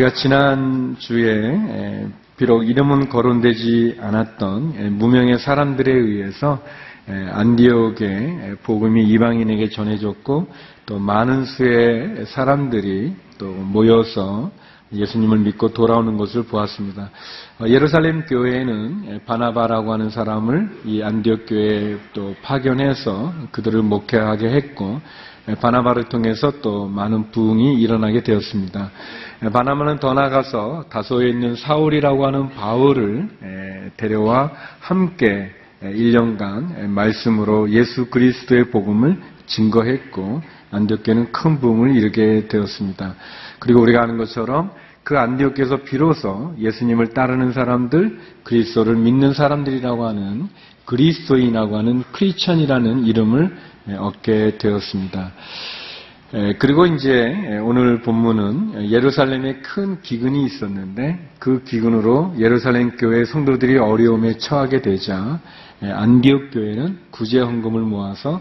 우리가 0.00 0.14
지난 0.14 0.96
주에 0.98 2.08
비록 2.38 2.66
이름은 2.66 3.10
거론되지 3.10 3.98
않았던 4.00 4.96
무명의 4.96 5.38
사람들에 5.38 5.92
의해서 5.92 6.62
안디옥의 7.06 8.56
복음이 8.62 9.04
이방인에게 9.10 9.68
전해졌고 9.68 10.48
또 10.86 10.98
많은 10.98 11.44
수의 11.44 12.24
사람들이 12.26 13.14
또 13.36 13.46
모여서 13.46 14.50
예수님을 14.92 15.38
믿고 15.38 15.72
돌아오는 15.72 16.16
것을 16.16 16.44
보았습니다. 16.44 17.10
어, 17.60 17.68
예루살렘 17.68 18.24
교회에는 18.24 19.20
바나바라고 19.24 19.92
하는 19.92 20.10
사람을 20.10 20.80
이 20.84 21.02
안디옥 21.02 21.46
교회에 21.46 21.96
또 22.12 22.34
파견해서 22.42 23.32
그들을 23.52 23.82
목회하게 23.82 24.48
했고 24.48 25.00
바나바를 25.60 26.04
통해서 26.04 26.52
또 26.60 26.86
많은 26.86 27.30
부흥이 27.30 27.80
일어나게 27.80 28.22
되었습니다. 28.22 28.90
바나바는 29.52 29.98
더 29.98 30.12
나가서 30.14 30.84
다소에 30.90 31.28
있는 31.30 31.56
사울이라고 31.56 32.26
하는 32.26 32.50
바울을 32.50 33.28
데려와 33.96 34.52
함께 34.80 35.50
1년간 35.82 36.88
말씀으로 36.88 37.70
예수 37.70 38.10
그리스도의 38.10 38.70
복음을 38.70 39.18
증거했고 39.46 40.42
안디옥교는 40.70 41.32
큰 41.32 41.58
부흥을 41.58 41.96
이루게 41.96 42.48
되었습니다. 42.48 43.14
그리고 43.58 43.80
우리가 43.80 44.02
아는 44.02 44.18
것처럼 44.18 44.70
그 45.02 45.18
안디옥에서 45.18 45.78
비로소 45.78 46.54
예수님을 46.58 47.08
따르는 47.08 47.52
사람들, 47.52 48.20
그리스도를 48.44 48.96
믿는 48.96 49.32
사람들이라고 49.32 50.06
하는 50.06 50.48
그리스도인이라고 50.90 51.76
하는 51.76 52.02
크리천이라는 52.10 53.06
이름을 53.06 53.56
얻게 53.98 54.58
되었습니다. 54.58 55.30
그리고 56.58 56.86
이제 56.86 57.60
오늘 57.62 58.02
본문은 58.02 58.90
예루살렘에 58.90 59.58
큰 59.62 60.00
기근이 60.02 60.44
있었는데 60.44 61.30
그 61.38 61.62
기근으로 61.62 62.34
예루살렘 62.38 62.96
교회 62.96 63.24
성도들이 63.24 63.78
어려움에 63.78 64.38
처하게 64.38 64.82
되자 64.82 65.40
안디옥 65.80 66.50
교회는 66.52 66.98
구제 67.12 67.38
헌금을 67.38 67.82
모아서 67.82 68.40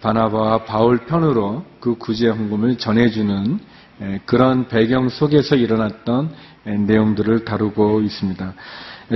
바나바와 0.00 0.64
바울 0.66 0.98
편으로 0.98 1.64
그 1.80 1.96
구제 1.96 2.28
헌금을 2.28 2.78
전해주는 2.78 3.58
그런 4.24 4.68
배경 4.68 5.08
속에서 5.08 5.56
일어났던 5.56 6.30
내용들을 6.64 7.44
다루고 7.44 8.02
있습니다. 8.02 8.54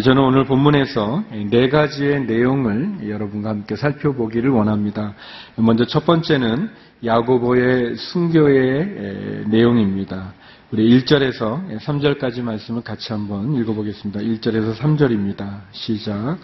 저는 0.00 0.22
오늘 0.22 0.46
본문에서 0.46 1.24
네 1.50 1.68
가지의 1.68 2.24
내용을 2.24 3.10
여러분과 3.10 3.50
함께 3.50 3.76
살펴보기를 3.76 4.48
원합니다. 4.48 5.12
먼저 5.56 5.84
첫 5.84 6.06
번째는 6.06 6.70
야고보의 7.04 7.96
순교의 7.96 9.44
내용입니다. 9.48 10.32
우리 10.70 10.98
1절에서 10.98 11.78
3절까지 11.78 12.40
말씀을 12.40 12.80
같이 12.80 13.12
한번 13.12 13.54
읽어보겠습니다. 13.54 14.20
1절에서 14.20 14.74
3절입니다. 14.76 15.60
시작. 15.72 16.38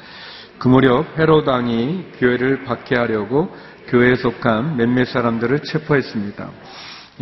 그 0.58 0.68
무렵 0.68 1.18
헤로당이 1.18 2.04
교회를 2.18 2.64
박해하려고 2.64 3.48
교회에 3.86 4.16
속한 4.16 4.76
몇몇 4.76 5.06
사람들을 5.06 5.60
체포했습니다. 5.62 6.50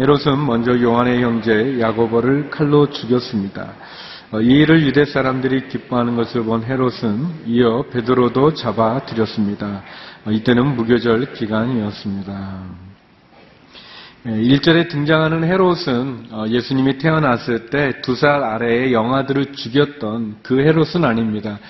헤롯은 0.01 0.45
먼저 0.45 0.77
요한의 0.81 1.23
형제 1.23 1.79
야고보를 1.79 2.51
칼로 2.51 2.91
죽였습니다. 2.91 3.75
어, 4.33 4.41
이 4.41 4.47
일을 4.47 4.83
유대 4.83 5.05
사람들이 5.05 5.69
기뻐하는 5.69 6.17
것을 6.17 6.43
본 6.43 6.65
헤롯은 6.65 7.47
이어 7.47 7.85
베드로도 7.93 8.55
잡아들였습니다. 8.55 9.83
어, 10.25 10.31
이때는 10.33 10.75
무교절 10.75 11.33
기간이었습니다. 11.35 12.65
1절에 14.27 14.77
예, 14.78 14.89
등장하는 14.89 15.45
헤롯은 15.45 16.27
어, 16.33 16.45
예수님이 16.49 16.99
태어났을 16.99 17.67
때 17.67 18.00
두 18.03 18.17
살 18.17 18.43
아래의 18.43 18.93
영아들을 18.93 19.53
죽였던 19.53 20.39
그 20.43 20.59
헤롯은 20.59 21.05
아닙니다. 21.05 21.61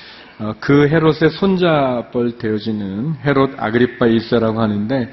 그 0.60 0.86
헤롯의 0.88 1.30
손자뻘 1.38 2.36
되어지는 2.38 3.16
헤롯 3.24 3.54
아그리파 3.58 4.06
1세라고 4.06 4.56
하는데 4.56 5.12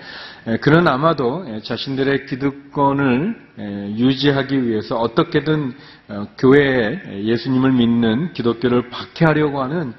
그는 0.59 0.87
아마도 0.89 1.45
자신들의 1.61 2.25
기득권을 2.25 3.93
유지하기 3.97 4.67
위해서 4.67 4.97
어떻게든 4.97 5.73
어, 6.09 6.27
교회에 6.37 7.23
예수님을 7.23 7.71
믿는 7.71 8.33
기독교를 8.33 8.89
박해하려고 8.89 9.61
하는 9.61 9.93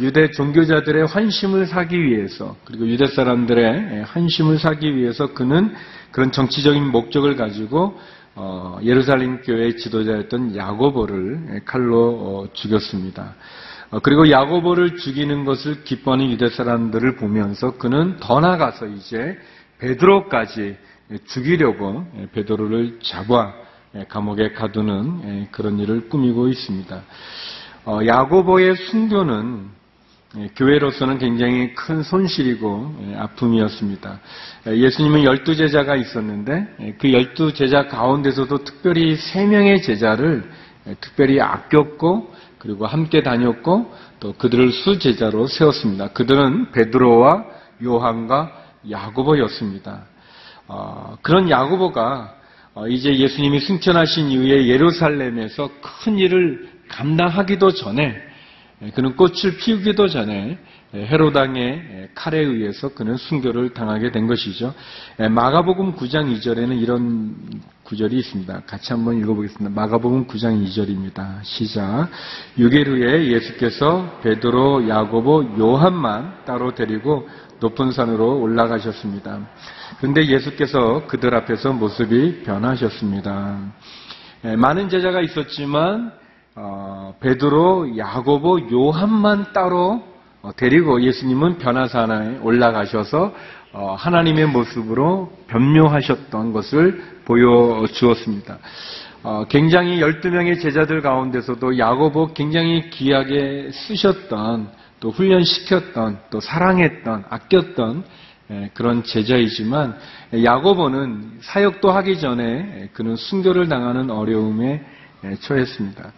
유대 0.00 0.30
종교자들의 0.30 1.06
환심을 1.06 1.66
사기 1.66 2.02
위해서 2.02 2.56
그리고 2.66 2.86
유대 2.86 3.06
사람들의 3.06 4.04
환심을 4.04 4.58
사기 4.58 4.94
위해서 4.94 5.32
그는 5.32 5.72
그런 6.10 6.30
정치적인 6.30 6.90
목적을 6.90 7.36
가지고 7.36 7.98
어, 8.34 8.78
예루살렘 8.84 9.40
교회의 9.40 9.78
지도자였던 9.78 10.56
야고보를 10.56 11.62
칼로 11.64 12.10
어, 12.10 12.48
죽였습니다. 12.52 13.34
그리고 14.02 14.30
야고보를 14.30 14.98
죽이는 14.98 15.44
것을 15.44 15.82
기뻐하는 15.82 16.30
유대 16.30 16.48
사람들을 16.48 17.16
보면서 17.16 17.76
그는 17.76 18.18
더 18.20 18.38
나가서 18.38 18.86
이제 18.86 19.36
베드로까지 19.80 20.76
죽이려고 21.26 22.06
베드로를 22.32 23.00
잡아 23.02 23.52
감옥에 24.08 24.52
가두는 24.52 25.48
그런 25.50 25.78
일을 25.78 26.08
꾸미고 26.08 26.48
있습니다. 26.48 27.02
어, 27.86 28.00
야고보의 28.06 28.76
순교는 28.76 29.80
교회로서는 30.54 31.18
굉장히 31.18 31.74
큰 31.74 32.04
손실이고 32.04 33.14
아픔이었습니다. 33.16 34.20
예수님은 34.68 35.24
열두 35.24 35.56
제자가 35.56 35.96
있었는데 35.96 36.96
그 37.00 37.12
열두 37.12 37.52
제자 37.54 37.88
가운데서도 37.88 38.62
특별히 38.62 39.16
세 39.16 39.44
명의 39.44 39.82
제자를 39.82 40.48
특별히 41.00 41.40
아꼈고 41.40 42.32
그리고 42.58 42.86
함께 42.86 43.22
다녔고 43.22 43.92
또 44.20 44.34
그들을 44.34 44.70
수제자로 44.70 45.48
세웠습니다. 45.48 46.08
그들은 46.08 46.70
베드로와 46.72 47.46
요한과 47.82 48.59
야고보였습니다. 48.88 50.04
어, 50.68 51.16
그런 51.22 51.50
야고보가 51.50 52.36
어, 52.74 52.86
이제 52.88 53.16
예수님이 53.16 53.60
승천하신 53.60 54.30
이후에 54.30 54.68
예루살렘에서 54.68 55.70
큰 55.82 56.18
일을 56.18 56.70
감당하기도 56.88 57.72
전에 57.72 58.30
예, 58.82 58.90
그는 58.90 59.14
꽃을 59.14 59.58
피우기도 59.58 60.08
전에 60.08 60.58
예, 60.94 61.06
헤로당의 61.06 61.62
예, 61.64 62.08
칼에 62.14 62.38
의해서 62.38 62.88
그는 62.94 63.16
순교를 63.16 63.74
당하게 63.74 64.10
된 64.10 64.26
것이죠. 64.26 64.74
마가복음 65.18 65.96
9장 65.96 66.34
2절에는 66.36 66.80
이런 66.80 67.36
구절이 67.84 68.16
있습니다. 68.16 68.62
같이 68.66 68.92
한번 68.92 69.18
읽어보겠습니다. 69.18 69.74
마가복음 69.74 70.26
9장 70.26 70.64
2절입니다. 70.66 71.40
시작. 71.42 72.08
6일 72.56 72.86
후에 72.86 73.26
예수께서 73.32 74.20
베드로, 74.22 74.88
야고보, 74.88 75.56
요한만 75.58 76.44
따로 76.46 76.74
데리고 76.74 77.28
높은 77.60 77.92
산으로 77.92 78.40
올라가셨습니다. 78.40 79.38
그런데 79.98 80.26
예수께서 80.26 81.06
그들 81.06 81.34
앞에서 81.34 81.72
모습이 81.72 82.42
변하셨습니다. 82.42 83.58
예, 84.46 84.56
많은 84.56 84.88
제자가 84.88 85.20
있었지만 85.20 86.12
어, 86.56 87.14
베드로, 87.20 87.96
야고보, 87.96 88.70
요한만 88.72 89.52
따로 89.52 90.02
어, 90.42 90.50
데리고 90.56 91.02
예수님은 91.02 91.58
변화산에 91.58 92.38
올라가셔서 92.42 93.32
어, 93.72 93.94
하나님의 93.98 94.46
모습으로 94.46 95.30
변묘하셨던 95.48 96.52
것을 96.52 97.02
보여주었습니다. 97.24 98.58
굉장히 99.50 100.00
12명의 100.00 100.58
제자들 100.60 101.02
가운데서도 101.02 101.78
야고보 101.78 102.32
굉장히 102.32 102.88
귀하게 102.88 103.70
쓰셨던 103.70 104.70
또 105.00 105.10
훈련시켰던 105.10 106.20
또 106.30 106.40
사랑했던 106.40 107.24
아꼈던 107.28 108.04
예, 108.50 108.70
그런 108.74 109.04
제자이지만 109.04 109.96
야고보는 110.44 111.38
사역도 111.40 111.90
하기 111.90 112.18
전에 112.18 112.90
그는 112.92 113.16
순교를 113.16 113.68
당하는 113.68 114.10
어려움에 114.10 114.84
예, 115.24 115.34
처했습니다. 115.36 116.12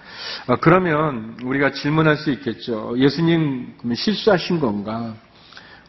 아, 0.47 0.57
그러면 0.57 1.37
우리가 1.43 1.73
질문할 1.73 2.17
수 2.17 2.31
있겠죠. 2.31 2.95
예수님 2.97 3.75
실수하신 3.95 4.61
건가? 4.61 5.15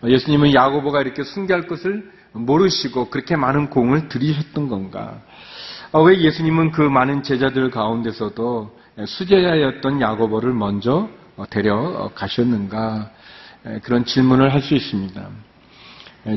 예수님은 0.03 0.53
야고보가 0.53 1.01
이렇게 1.01 1.23
순교할 1.23 1.67
것을 1.67 2.11
모르시고 2.33 3.09
그렇게 3.09 3.35
많은 3.35 3.69
공을 3.69 4.09
들이셨던 4.09 4.67
건가? 4.67 5.21
아, 5.91 5.99
왜 5.99 6.19
예수님은 6.19 6.71
그 6.71 6.81
많은 6.81 7.23
제자들 7.23 7.69
가운데서도 7.71 8.77
수제자였던 9.05 10.01
야고보를 10.01 10.53
먼저 10.53 11.07
어, 11.07 11.22
데려가셨는가 11.49 13.11
그런 13.83 14.05
질문을 14.05 14.53
할 14.53 14.61
수 14.61 14.73
있습니다. 14.75 15.29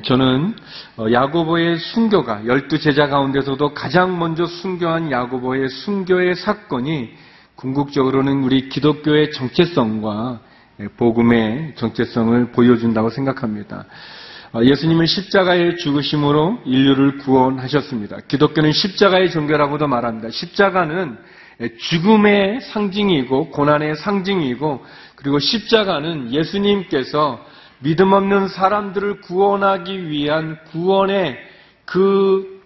저는 0.04 0.56
어, 0.96 1.06
야고보의 1.12 1.78
순교가 1.78 2.46
열두 2.46 2.81
제자 2.81 3.06
가운데서도 3.06 3.72
가장 3.72 4.19
먼저 4.19 4.44
순교한 4.44 5.12
야고보의 5.12 5.69
순교의 5.69 6.34
사건이 6.34 7.10
궁극적으로는 7.54 8.43
우리 8.43 8.69
기독교의 8.69 9.31
정체성과 9.31 10.40
복음의 10.96 11.75
정체성을 11.76 12.50
보여준다고 12.50 13.10
생각합니다. 13.10 13.84
어, 14.52 14.64
예수님은 14.64 15.06
십자가의 15.06 15.76
죽으심으로 15.76 16.62
인류를 16.64 17.19
구원하셨습니다. 17.19 18.19
기독교는 18.26 18.72
십자가의 18.72 19.31
종교라고도 19.31 19.87
말합니다. 19.87 20.31
십자가는 20.31 21.16
죽음의 21.78 22.60
상징이고 22.60 23.50
고난의 23.50 23.96
상징이고 23.96 24.84
그리고 25.16 25.38
십자가는 25.38 26.32
예수님께서 26.32 27.44
믿음 27.80 28.12
없는 28.12 28.48
사람들을 28.48 29.20
구원하기 29.22 30.08
위한 30.08 30.58
구원의 30.70 31.38
그 31.84 32.62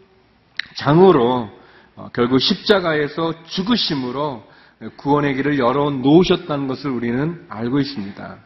장으로 0.77 1.51
어, 1.97 2.11
결국 2.13 2.41
십자가에서 2.41 3.35
죽으심으로 3.45 4.45
구원의 4.97 5.35
길을 5.35 5.59
열어 5.59 5.91
놓으셨다는 5.91 6.67
것을 6.69 6.91
우리는 6.91 7.45
알고 7.49 7.81
있습니다. 7.81 8.37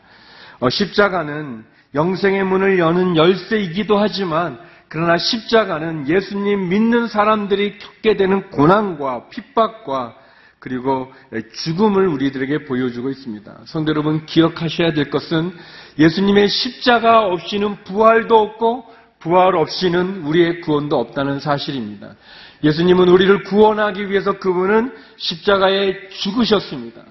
어, 0.61 0.71
십자가는 0.71 1.65
영생의 1.95 2.45
문을 2.45 2.79
여는 2.79 3.17
열쇠이기도 3.17 3.97
하지만 3.99 4.59
그러나 4.89 5.17
십자가는 5.17 6.09
예수님 6.09 6.69
믿는 6.69 7.09
사람들이 7.09 7.79
겪게 7.79 8.17
되는 8.17 8.51
고난과 8.51 9.29
핍박과 9.29 10.17
그리고 10.65 11.13
죽음을 11.57 12.09
우리들에게 12.09 12.65
보여주고 12.65 13.11
있습니다. 13.11 13.55
성도 13.67 13.91
여러분 13.91 14.25
기억하셔야 14.25 14.95
될 14.95 15.11
것은 15.11 15.55
예수님의 15.99 16.49
십자가 16.49 17.27
없이는 17.27 17.85
부활도 17.85 18.35
없고 18.35 18.87
부활 19.19 19.57
없이는 19.57 20.23
우리의 20.23 20.63
구원도 20.63 20.99
없다는 20.99 21.41
사실입니다. 21.41 22.15
예수님은 22.63 23.11
우리를 23.11 23.43
구원하기 23.43 24.09
위해서 24.09 24.39
그분은 24.39 24.91
십자가에 25.19 26.09
죽으셨습니다. 26.09 27.03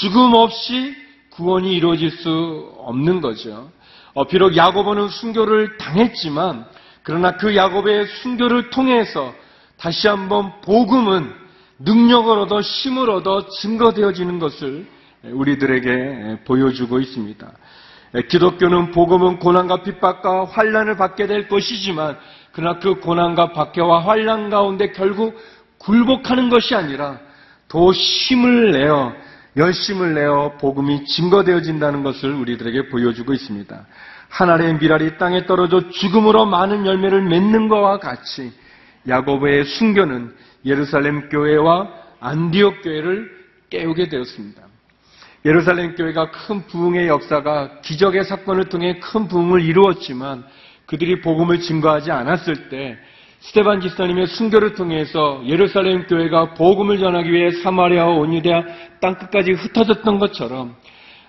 죽음 0.00 0.32
없이 0.32 0.96
구원이 1.32 1.70
이루어질 1.74 2.12
수 2.12 2.72
없는 2.78 3.20
거죠. 3.20 3.70
어, 4.14 4.26
비록 4.26 4.56
야고보는 4.56 5.08
순교를 5.08 5.76
당했지만 5.76 6.64
그러나 7.02 7.36
그 7.36 7.54
야곱의 7.54 8.06
순교를 8.22 8.70
통해서 8.70 9.34
다시 9.76 10.08
한번 10.08 10.62
복음은 10.62 11.43
능력을 11.78 12.38
얻어 12.38 12.60
힘을 12.60 13.10
얻어 13.10 13.48
증거되어지는 13.48 14.38
것을 14.38 14.86
우리들에게 15.24 16.44
보여주고 16.44 17.00
있습니다. 17.00 17.52
기독교는 18.28 18.92
복음은 18.92 19.38
고난과 19.38 19.82
핍박과 19.82 20.44
환란을 20.44 20.96
받게 20.96 21.26
될 21.26 21.48
것이지만 21.48 22.16
그러나 22.52 22.78
그 22.78 23.00
고난과 23.00 23.52
박해와 23.52 24.06
환란 24.06 24.50
가운데 24.50 24.92
결국 24.92 25.36
굴복하는 25.78 26.48
것이 26.48 26.74
아니라 26.74 27.18
더 27.66 27.90
힘을 27.90 28.70
내어 28.70 29.12
열심을 29.56 30.14
내어 30.14 30.56
복음이 30.60 31.06
증거되어진다는 31.06 32.02
것을 32.02 32.32
우리들에게 32.32 32.88
보여주고 32.88 33.32
있습니다. 33.32 33.86
하나의 34.28 34.78
미랄이 34.78 35.18
땅에 35.18 35.46
떨어져 35.46 35.88
죽음으로 35.90 36.46
많은 36.46 36.86
열매를 36.86 37.22
맺는 37.22 37.68
것과 37.68 37.98
같이 37.98 38.52
야고보의 39.08 39.64
순교는 39.64 40.34
예루살렘 40.64 41.28
교회와 41.28 41.88
안디옥 42.20 42.82
교회를 42.82 43.30
깨우게 43.70 44.08
되었습니다. 44.08 44.62
예루살렘 45.44 45.94
교회가 45.94 46.30
큰 46.30 46.66
부흥의 46.66 47.06
역사가 47.08 47.80
기적의 47.82 48.24
사건을 48.24 48.70
통해 48.70 48.98
큰 48.98 49.28
부흥을 49.28 49.62
이루었지만 49.62 50.44
그들이 50.86 51.20
복음을 51.20 51.60
증거하지 51.60 52.10
않았을 52.10 52.68
때 52.70 52.98
스테반 53.40 53.82
집사님의 53.82 54.26
순교를 54.28 54.74
통해서 54.74 55.42
예루살렘 55.46 56.06
교회가 56.06 56.54
복음을 56.54 56.98
전하기 56.98 57.30
위해 57.30 57.50
사마리아와 57.50 58.14
온유대와 58.14 58.64
땅끝까지 59.00 59.52
흩어졌던 59.52 60.18
것처럼 60.18 60.74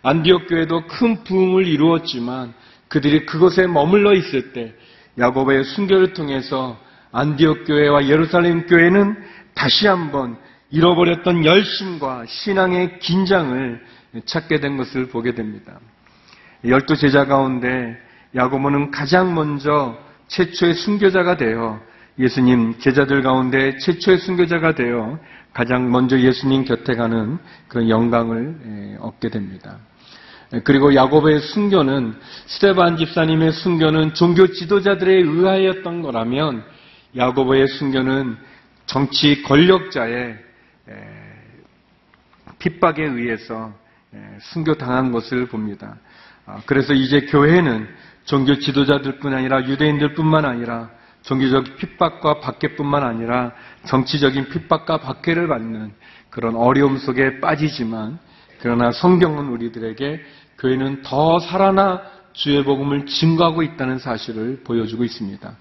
안디옥 0.02 0.48
교회도 0.48 0.88
큰 0.88 1.24
부흥을 1.26 1.68
이루었지만 1.68 2.54
그들이 2.88 3.26
그곳에 3.26 3.68
머물러 3.68 4.14
있을 4.14 4.54
때 4.54 4.74
야곱의 5.20 5.66
순교를 5.66 6.14
통해서 6.14 6.78
안디옥 7.16 7.66
교회와 7.66 8.08
예루살렘 8.10 8.66
교회는 8.68 9.16
다시 9.54 9.88
한번 9.88 10.36
잃어버렸던 10.70 11.46
열심과 11.46 12.26
신앙의 12.28 13.00
긴장을 13.00 13.82
찾게 14.26 14.60
된 14.60 14.76
것을 14.76 15.08
보게 15.08 15.34
됩니다. 15.34 15.80
열두 16.66 16.98
제자 16.98 17.26
가운데 17.26 17.98
야고보는 18.36 18.92
가장 18.92 19.34
먼저 19.34 19.98
최초의 20.28 20.74
순교자가 20.74 21.38
되어 21.38 21.80
예수님 22.20 22.80
제자들 22.80 23.22
가운데 23.22 23.78
최초의 23.78 24.18
순교자가 24.18 24.76
되어 24.76 25.18
가장 25.54 25.90
먼저 25.90 26.20
예수님 26.20 26.66
곁에 26.66 26.96
가는 26.96 27.38
그런 27.70 27.88
영광을 27.88 28.98
얻게 29.00 29.30
됩니다. 29.30 29.78
그리고 30.66 30.94
야곱의 30.94 31.40
순교는 31.40 32.16
스테반 32.48 32.98
집사님의 32.98 33.54
순교는 33.54 34.16
종교 34.16 34.48
지도자들에 34.48 35.14
의하였던 35.14 36.02
거라면 36.02 36.75
야고보의 37.16 37.68
순교는 37.68 38.38
정치 38.86 39.42
권력자의 39.44 40.38
핍박에 42.60 43.04
의해서 43.04 43.74
순교당한 44.42 45.12
것을 45.12 45.48
봅니다. 45.48 45.98
아, 46.46 46.62
그래서 46.66 46.94
이제 46.94 47.22
교회는 47.22 47.88
종교 48.26 48.60
지도자들뿐 48.60 49.34
아니라 49.34 49.66
유대인들뿐만 49.66 50.46
아니라 50.46 50.90
종교적 51.24 51.78
핍박과 51.78 52.40
박해뿐만 52.40 53.04
아니라 53.04 53.52
정치적인 53.86 54.50
핍박과 54.50 54.98
박해를 54.98 55.48
받는 55.48 55.94
그런 56.30 56.56
어려움 56.56 56.98
속에 56.98 57.40
빠지지만 57.40 58.20
그러나 58.60 58.92
성경은 58.92 59.48
우리들에게 59.50 60.24
교회는 60.60 61.02
더 61.02 61.40
살아나 61.40 62.02
주의 62.34 62.64
복음을 62.64 63.06
증거하고 63.06 63.64
있다는 63.64 63.98
사실을 63.98 64.62
보여주고 64.64 65.04
있습니다. 65.04 65.56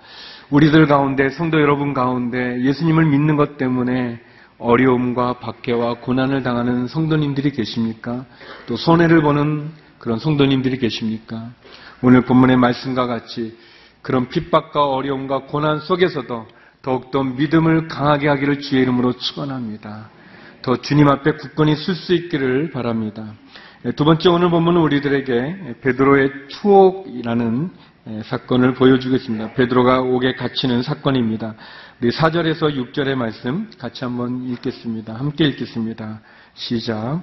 우리들 0.51 0.87
가운데 0.87 1.31
성도 1.31 1.61
여러분 1.61 1.95
가운데 1.95 2.61
예수님을 2.61 3.07
믿는 3.07 3.37
것 3.37 3.57
때문에 3.57 4.21
어려움과 4.59 5.39
박해와 5.39 5.95
고난을 6.01 6.43
당하는 6.43 6.87
성도님들이 6.87 7.51
계십니까? 7.51 8.25
또 8.67 8.77
손해를 8.77 9.23
보는 9.23 9.71
그런 9.99 10.19
성도님들이 10.19 10.79
계십니까? 10.79 11.51
오늘 12.03 12.23
본문의 12.23 12.57
말씀과 12.57 13.07
같이 13.07 13.57
그런 14.03 14.29
핍박과 14.29 14.91
어려움과 14.91 15.47
고난 15.47 15.81
속에서도 15.81 16.47
더욱더 16.83 17.25
믿음을 17.25 17.89
강하게 17.89 18.29
하기를 18.29 18.61
주의 18.61 18.83
이름으로 18.83 19.15
축원합니다. 19.15 20.11
더 20.61 20.77
주님 20.77 21.09
앞에 21.09 21.33
굳건히 21.33 21.75
쓸수 21.75 22.13
있기를 22.13 22.71
바랍니다. 22.71 23.33
두 23.97 24.05
번째 24.05 24.29
오늘 24.29 24.51
본문은 24.51 24.81
우리들에게 24.81 25.77
베드로의 25.81 26.31
투옥이라는 26.51 27.71
사건을 28.25 28.75
보여주겠습니다. 28.75 29.55
베드로가 29.55 30.03
옥에 30.03 30.35
갇히는 30.35 30.83
사건입니다. 30.83 31.55
우리 32.03 32.11
4절에서 32.11 32.93
6절의 32.93 33.15
말씀 33.15 33.71
같이 33.79 34.05
한번 34.05 34.47
읽겠습니다. 34.47 35.15
함께 35.15 35.47
읽겠습니다. 35.47 36.21
시작. 36.53 37.23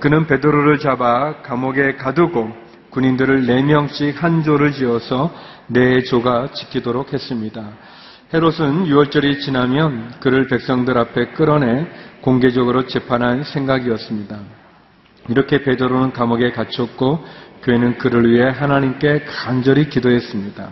그는 0.00 0.26
베드로를 0.26 0.80
잡아 0.80 1.40
감옥에 1.40 1.96
가두고 1.96 2.52
군인들을 2.90 3.46
4명씩 3.46 4.16
한 4.16 4.42
조를 4.42 4.72
지어서 4.72 5.34
네 5.68 6.02
조가 6.02 6.52
지키도록 6.52 7.14
했습니다. 7.14 7.70
헤롯은 8.34 8.84
6월절이 8.84 9.40
지나면 9.40 10.16
그를 10.20 10.46
백성들 10.46 10.98
앞에 10.98 11.28
끌어내 11.28 11.86
공개적으로 12.20 12.86
재판할 12.86 13.44
생각이었습니다. 13.44 14.38
이렇게 15.28 15.62
베드로는 15.62 16.12
감옥에 16.12 16.50
갇혔고 16.50 17.24
교회는 17.62 17.98
그를 17.98 18.30
위해 18.30 18.48
하나님께 18.50 19.24
간절히 19.24 19.88
기도했습니다. 19.88 20.70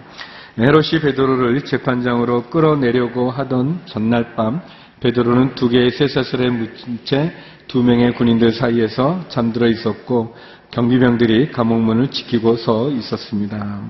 헤롯이 0.58 1.00
베드로를 1.02 1.64
재판장으로 1.64 2.44
끌어내려고 2.44 3.30
하던 3.30 3.82
전날 3.86 4.34
밤 4.34 4.60
베드로는 5.00 5.54
두 5.54 5.68
개의 5.68 5.90
쇠사슬에 5.90 6.50
묻힌 6.50 6.98
채 7.04 7.32
두 7.70 7.84
명의 7.84 8.12
군인들 8.14 8.52
사이에서 8.52 9.28
잠들어 9.28 9.68
있었고 9.68 10.34
경비병들이 10.72 11.52
감옥문을 11.52 12.10
지키고 12.10 12.56
서 12.56 12.90
있었습니다. 12.90 13.82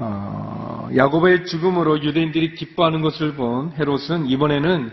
어, 0.00 0.88
야곱의 0.96 1.46
죽음으로 1.46 2.02
유대인들이 2.02 2.56
기뻐하는 2.56 3.00
것을 3.00 3.34
본 3.34 3.72
헤롯은 3.78 4.26
이번에는 4.26 4.90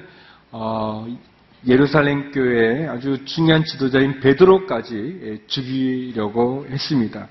어, 0.51 1.07
예루살렘 1.67 2.31
교회의 2.31 2.87
아주 2.87 3.23
중요한 3.25 3.63
지도자인 3.63 4.19
베드로까지 4.19 5.43
죽이려고 5.47 6.65
했습니다. 6.69 7.27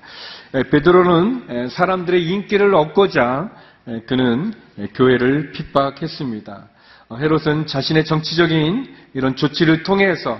베드로는 0.71 1.69
사람들의 1.69 2.23
인기를 2.23 2.73
얻고자 2.73 3.51
그는 4.07 4.53
교회를 4.95 5.51
핍박했습니다. 5.51 6.69
어, 7.09 7.17
헤롯은 7.17 7.67
자신의 7.67 8.05
정치적인 8.05 8.95
이런 9.13 9.35
조치를 9.35 9.83
통해서 9.83 10.39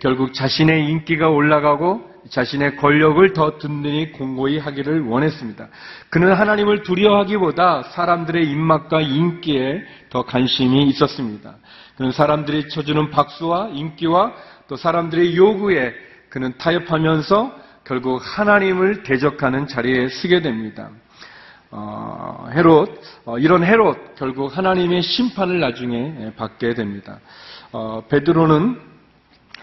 결국 0.00 0.34
자신의 0.34 0.90
인기가 0.90 1.30
올라가고 1.30 2.10
자신의 2.28 2.76
권력을 2.76 3.32
더 3.32 3.58
든든히 3.58 4.12
공고히 4.12 4.58
하기를 4.58 5.06
원했습니다. 5.06 5.68
그는 6.10 6.34
하나님을 6.34 6.82
두려워하기보다 6.82 7.84
사람들의 7.84 8.44
입맛과 8.50 9.00
인기에 9.00 9.82
더 10.10 10.22
관심이 10.26 10.88
있었습니다. 10.88 11.56
그는 12.00 12.12
사람들이 12.12 12.70
쳐주는 12.70 13.10
박수와 13.10 13.72
인기와 13.74 14.32
또 14.68 14.76
사람들의 14.76 15.36
요구에 15.36 15.92
그는 16.30 16.54
타협하면서 16.56 17.54
결국 17.84 18.22
하나님을 18.24 19.02
대적하는 19.02 19.66
자리에 19.68 20.08
서게 20.08 20.40
됩니다. 20.40 20.88
어, 21.70 22.48
헤롯, 22.54 23.02
어, 23.26 23.38
이런 23.38 23.64
헤롯, 23.64 24.14
결국 24.16 24.56
하나님의 24.56 25.02
심판을 25.02 25.60
나중에 25.60 26.32
받게 26.38 26.72
됩니다. 26.72 27.20
어, 27.70 28.02
베드로는 28.08 28.80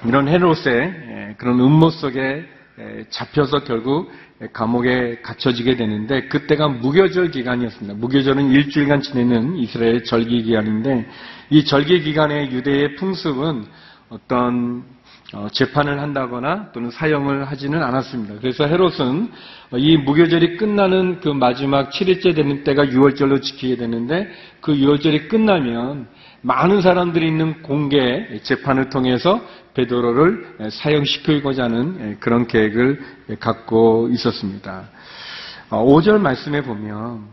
이런 0.05 0.27
헤롯의 0.27 0.75
예, 0.75 1.35
그런 1.39 1.59
음모 1.59 1.89
속에 1.89 2.45
예, 2.79 3.05
잡혀서 3.09 3.63
결국 3.63 4.11
감옥에 4.53 5.21
갇혀지게 5.23 5.75
되는데 5.75 6.27
그때가 6.27 6.67
무교절 6.67 7.31
기간이었습니다. 7.31 7.95
무교절은 7.95 8.51
일주일간 8.51 9.01
지내는 9.01 9.55
이스라엘 9.55 10.03
절기 10.03 10.43
기간인데 10.43 11.07
이 11.49 11.63
절기 11.63 12.01
기간의 12.01 12.51
유대의 12.51 12.95
풍습은 12.95 13.65
어떤 14.09 14.83
어, 15.33 15.47
재판을 15.51 15.99
한다거나 15.99 16.71
또는 16.71 16.89
사형을 16.89 17.49
하지는 17.51 17.83
않았습니다. 17.83 18.35
그래서 18.39 18.65
헤롯은 18.65 19.29
이 19.75 19.97
무교절이 19.97 20.55
끝나는 20.55 21.19
그 21.19 21.27
마지막 21.27 21.89
7일째 21.89 22.33
되는 22.33 22.63
때가 22.63 22.85
6월절로 22.85 23.41
지키게 23.41 23.75
되는데 23.75 24.29
그 24.61 24.73
6월절이 24.73 25.27
끝나면 25.27 26.07
많은 26.41 26.81
사람들이 26.81 27.27
있는 27.27 27.61
공개 27.61 28.39
재판을 28.43 28.89
통해서 28.89 29.41
베드로를 29.73 30.69
사형시키고자 30.71 31.63
하는 31.65 32.17
그런 32.21 32.47
계획을 32.47 33.01
갖고 33.39 34.07
있었습니다. 34.11 34.89
5절 35.69 36.21
말씀에 36.21 36.61
보면 36.61 37.25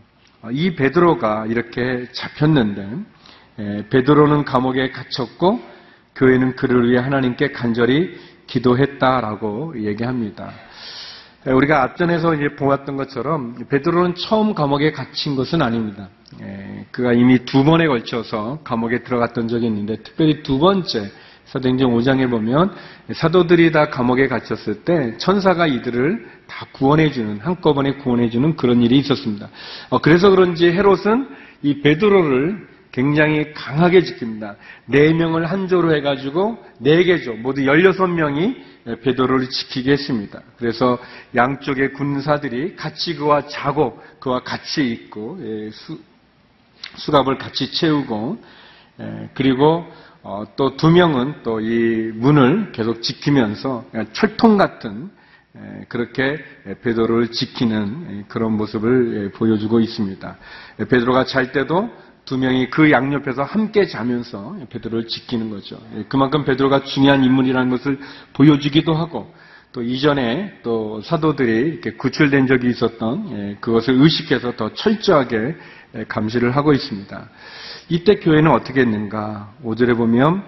이 0.50 0.74
베드로가 0.74 1.46
이렇게 1.46 2.08
잡혔는데 2.12 3.14
베드로는 3.56 4.44
감옥에 4.44 4.90
갇혔고 4.90 5.60
교회는 6.16 6.56
그를 6.56 6.90
위해 6.90 7.00
하나님께 7.00 7.52
간절히 7.52 8.14
기도했다라고 8.46 9.84
얘기합니다. 9.84 10.52
우리가 11.46 11.82
앞전에서 11.82 12.34
이제 12.34 12.56
보았던 12.56 12.96
것처럼 12.96 13.54
베드로는 13.68 14.14
처음 14.14 14.54
감옥에 14.54 14.92
갇힌 14.92 15.36
것은 15.36 15.60
아닙니다. 15.60 16.08
그가 16.90 17.12
이미 17.12 17.44
두 17.44 17.64
번에 17.64 17.86
걸쳐서 17.86 18.60
감옥에 18.64 19.02
들어갔던 19.02 19.48
적이 19.48 19.66
있는데 19.66 19.96
특별히 19.96 20.42
두 20.42 20.58
번째 20.58 21.10
사도행전 21.46 21.90
5장에 21.90 22.30
보면 22.30 22.74
사도들이 23.12 23.70
다 23.72 23.90
감옥에 23.90 24.28
갇혔을 24.28 24.84
때 24.84 25.16
천사가 25.18 25.66
이들을 25.66 26.26
다 26.46 26.66
구원해주는 26.72 27.40
한꺼번에 27.40 27.94
구원해주는 27.94 28.56
그런 28.56 28.82
일이 28.82 28.98
있었습니다. 28.98 29.48
어, 29.90 29.98
그래서 30.00 30.30
그런지 30.30 30.66
헤롯은 30.66 31.28
이 31.62 31.80
베드로를 31.82 32.73
굉장히 32.94 33.52
강하게 33.54 34.02
지킵니다. 34.02 34.54
네 34.86 35.12
명을 35.12 35.46
한 35.46 35.66
조로 35.66 35.92
해가지고 35.96 36.56
네 36.78 37.02
개 37.02 37.24
조 37.24 37.34
모두 37.34 37.62
16명이 37.62 39.00
베드로를 39.02 39.48
지키게 39.50 39.90
했습니다. 39.90 40.40
그래서 40.58 40.98
양쪽의 41.34 41.92
군사들이 41.94 42.76
같이 42.76 43.16
그와 43.16 43.48
자고 43.48 44.00
그와 44.20 44.44
같이 44.44 44.88
있고 44.92 45.38
예, 45.42 45.70
수, 45.72 45.98
수갑을 46.98 47.36
같이 47.38 47.72
채우고 47.72 48.38
예, 49.00 49.28
그리고 49.34 49.84
어, 50.22 50.44
또두 50.54 50.90
명은 50.92 51.42
또 51.42 51.60
이 51.60 52.12
문을 52.14 52.70
계속 52.70 53.02
지키면서 53.02 53.86
철통 54.12 54.56
같은 54.56 55.10
예, 55.56 55.84
그렇게 55.88 56.38
베드로를 56.82 57.32
지키는 57.32 58.26
그런 58.28 58.52
모습을 58.52 59.32
보여주고 59.34 59.80
있습니다. 59.80 60.36
베드로가 60.88 61.24
잘 61.24 61.50
때도 61.50 61.90
두 62.24 62.38
명이 62.38 62.70
그 62.70 62.90
양옆에서 62.90 63.42
함께 63.42 63.86
자면서 63.86 64.56
베드로를 64.70 65.08
지키는 65.08 65.50
거죠. 65.50 65.78
예, 65.96 66.04
그만큼 66.08 66.44
베드로가 66.44 66.84
중요한 66.84 67.22
인물이라는 67.22 67.70
것을 67.70 67.98
보여주기도 68.32 68.94
하고 68.94 69.32
또 69.72 69.82
이전에 69.82 70.60
또 70.62 71.02
사도들이 71.02 71.52
이렇게 71.52 71.92
구출된 71.92 72.46
적이 72.46 72.70
있었던 72.70 73.30
예, 73.32 73.56
그것을 73.60 73.94
의식해서 74.00 74.56
더 74.56 74.72
철저하게 74.72 75.56
예, 75.96 76.04
감시를 76.04 76.56
하고 76.56 76.72
있습니다. 76.72 77.28
이때 77.90 78.16
교회는 78.16 78.50
어떻게 78.50 78.80
했는가? 78.80 79.52
5절에 79.62 79.94
보면 79.94 80.44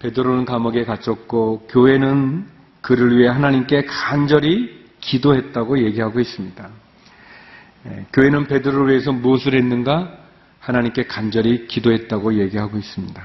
베드로는 0.00 0.44
감옥에 0.46 0.84
갇혔고 0.84 1.68
교회는 1.68 2.46
그를 2.80 3.16
위해 3.16 3.28
하나님께 3.28 3.84
간절히 3.84 4.80
기도했다고 5.00 5.84
얘기하고 5.84 6.18
있습니다. 6.18 6.68
교회는 8.12 8.46
베드로를 8.46 8.90
위해서 8.90 9.12
무엇을 9.12 9.54
했는가? 9.54 10.19
하나님께 10.60 11.04
간절히 11.04 11.66
기도했다고 11.66 12.38
얘기하고 12.40 12.78
있습니다. 12.78 13.22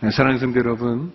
네, 0.00 0.10
사랑하는 0.10 0.40
성도 0.40 0.58
여러분, 0.58 1.12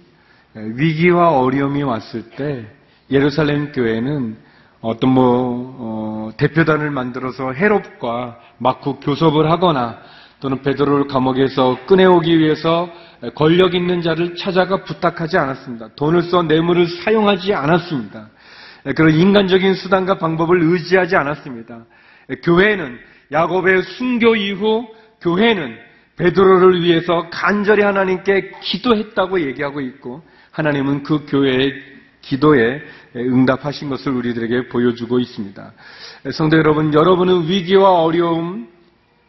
위기와 0.56 1.38
어려움이 1.40 1.84
왔을 1.84 2.30
때 2.32 2.66
예루살렘 3.12 3.72
교회는 3.72 4.38
어떤 4.82 5.10
뭐 5.10 5.76
어, 5.80 6.32
대표단을 6.38 6.92
만들어서 6.92 7.54
헤롯과 7.54 8.40
막구 8.58 9.00
교섭을 9.00 9.50
하거나 9.52 10.00
또는 10.40 10.62
베드로를 10.62 11.08
감옥에서 11.08 11.78
꺼내오기 11.86 12.38
위해서 12.38 12.90
권력 13.36 13.76
있는 13.76 14.02
자를 14.02 14.36
찾아가 14.36 14.84
부탁하지 14.84 15.38
않았습니다. 15.38 15.90
돈을 15.96 16.24
써 16.24 16.44
뇌물을 16.44 16.88
사용하지 16.88 17.54
않았습니다. 17.54 18.28
그런 18.98 19.16
인간적인 19.16 19.76
수단과 19.76 20.18
방법을 20.18 20.62
의지하지 20.62 21.16
않았습니다. 21.16 21.86
교회는 22.44 23.00
야곱의 23.32 23.84
순교 23.84 24.36
이후 24.36 24.86
교회는 25.24 25.77
베드로를 26.18 26.84
위해서 26.84 27.27
간절히 27.32 27.82
하나님께 27.82 28.51
기도했다고 28.62 29.42
얘기하고 29.48 29.82
있고 29.82 30.22
하나님은 30.51 31.03
그 31.03 31.25
교회의 31.27 31.74
기도에 32.22 32.82
응답하신 33.15 33.89
것을 33.89 34.12
우리들에게 34.12 34.68
보여주고 34.70 35.20
있습니다. 35.20 35.74
성도 36.32 36.58
여러분, 36.58 36.94
여러분은 36.94 37.50
위기와 37.50 38.03
어려움 38.03 38.68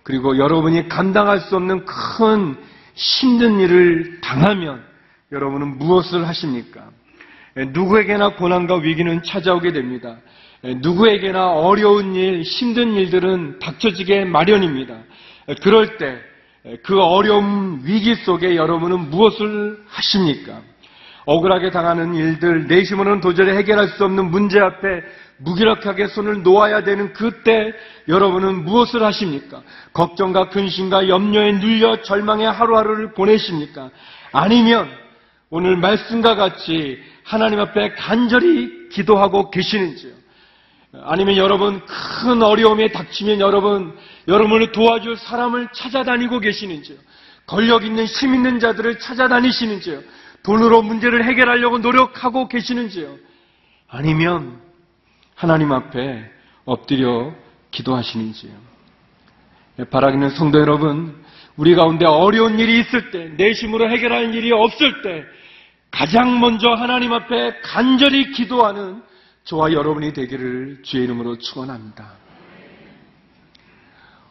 그리고 0.02 0.36
여러분이 0.36 0.88
감당할 0.88 1.40
수 1.40 1.56
없는 1.56 1.86
큰 1.86 2.56
힘든 2.94 3.58
일을 3.60 4.20
당하면 4.20 4.84
여러분은 5.32 5.78
무엇을 5.78 6.28
하십니까? 6.28 6.90
누구에게나 7.56 8.36
고난과 8.36 8.76
위기는 8.76 9.22
찾아오게 9.22 9.72
됩니다. 9.72 10.18
누구에게나 10.62 11.52
어려운 11.52 12.14
일, 12.14 12.42
힘든 12.42 12.94
일들은 12.94 13.58
닥쳐지게 13.58 14.26
마련입니다. 14.26 14.94
그럴 15.62 15.96
때 15.98 16.34
그 16.82 17.00
어려움 17.00 17.82
위기 17.84 18.14
속에 18.14 18.56
여러분은 18.56 19.10
무엇을 19.10 19.78
하십니까? 19.86 20.60
억울하게 21.26 21.70
당하는 21.70 22.14
일들, 22.14 22.66
내심으로는 22.66 23.20
도저히 23.20 23.50
해결할 23.50 23.88
수 23.88 24.04
없는 24.04 24.30
문제 24.30 24.60
앞에 24.60 25.02
무기력하게 25.38 26.06
손을 26.08 26.42
놓아야 26.42 26.84
되는 26.84 27.12
그때 27.12 27.72
여러분은 28.08 28.64
무엇을 28.64 29.02
하십니까? 29.02 29.62
걱정과 29.92 30.50
근심과 30.50 31.08
염려에 31.08 31.52
눌려 31.52 32.02
절망의 32.02 32.50
하루하루를 32.50 33.12
보내십니까? 33.12 33.90
아니면 34.32 34.88
오늘 35.50 35.76
말씀과 35.76 36.34
같이 36.34 36.98
하나님 37.24 37.60
앞에 37.60 37.92
간절히 37.94 38.88
기도하고 38.90 39.50
계시는지요? 39.50 40.12
아니면 41.02 41.36
여러분 41.36 41.80
큰 41.86 42.42
어려움에 42.42 42.92
닥치면 42.92 43.40
여러분 43.40 43.96
여러분을 44.28 44.72
도와줄 44.72 45.16
사람을 45.16 45.68
찾아다니고 45.72 46.40
계시는지요? 46.40 46.96
권력 47.46 47.84
있는 47.84 48.04
힘 48.06 48.34
있는 48.34 48.58
자들을 48.58 48.98
찾아다니시는지요? 48.98 50.00
돈으로 50.42 50.82
문제를 50.82 51.24
해결하려고 51.24 51.78
노력하고 51.78 52.48
계시는지요? 52.48 53.16
아니면 53.88 54.60
하나님 55.34 55.72
앞에 55.72 56.30
엎드려 56.64 57.34
기도하시는지요? 57.70 58.52
바라기는 59.90 60.30
성도 60.30 60.60
여러분, 60.60 61.24
우리 61.56 61.74
가운데 61.74 62.06
어려운 62.06 62.58
일이 62.58 62.78
있을 62.80 63.10
때, 63.10 63.30
내심으로 63.36 63.90
해결할 63.90 64.34
일이 64.34 64.52
없을 64.52 65.02
때, 65.02 65.24
가장 65.90 66.40
먼저 66.40 66.70
하나님 66.70 67.12
앞에 67.12 67.60
간절히 67.62 68.30
기도하는 68.32 69.02
저와 69.44 69.72
여러분이 69.72 70.14
되기를 70.14 70.78
주의 70.82 71.04
이름으로 71.04 71.36
축원합니다. 71.36 72.12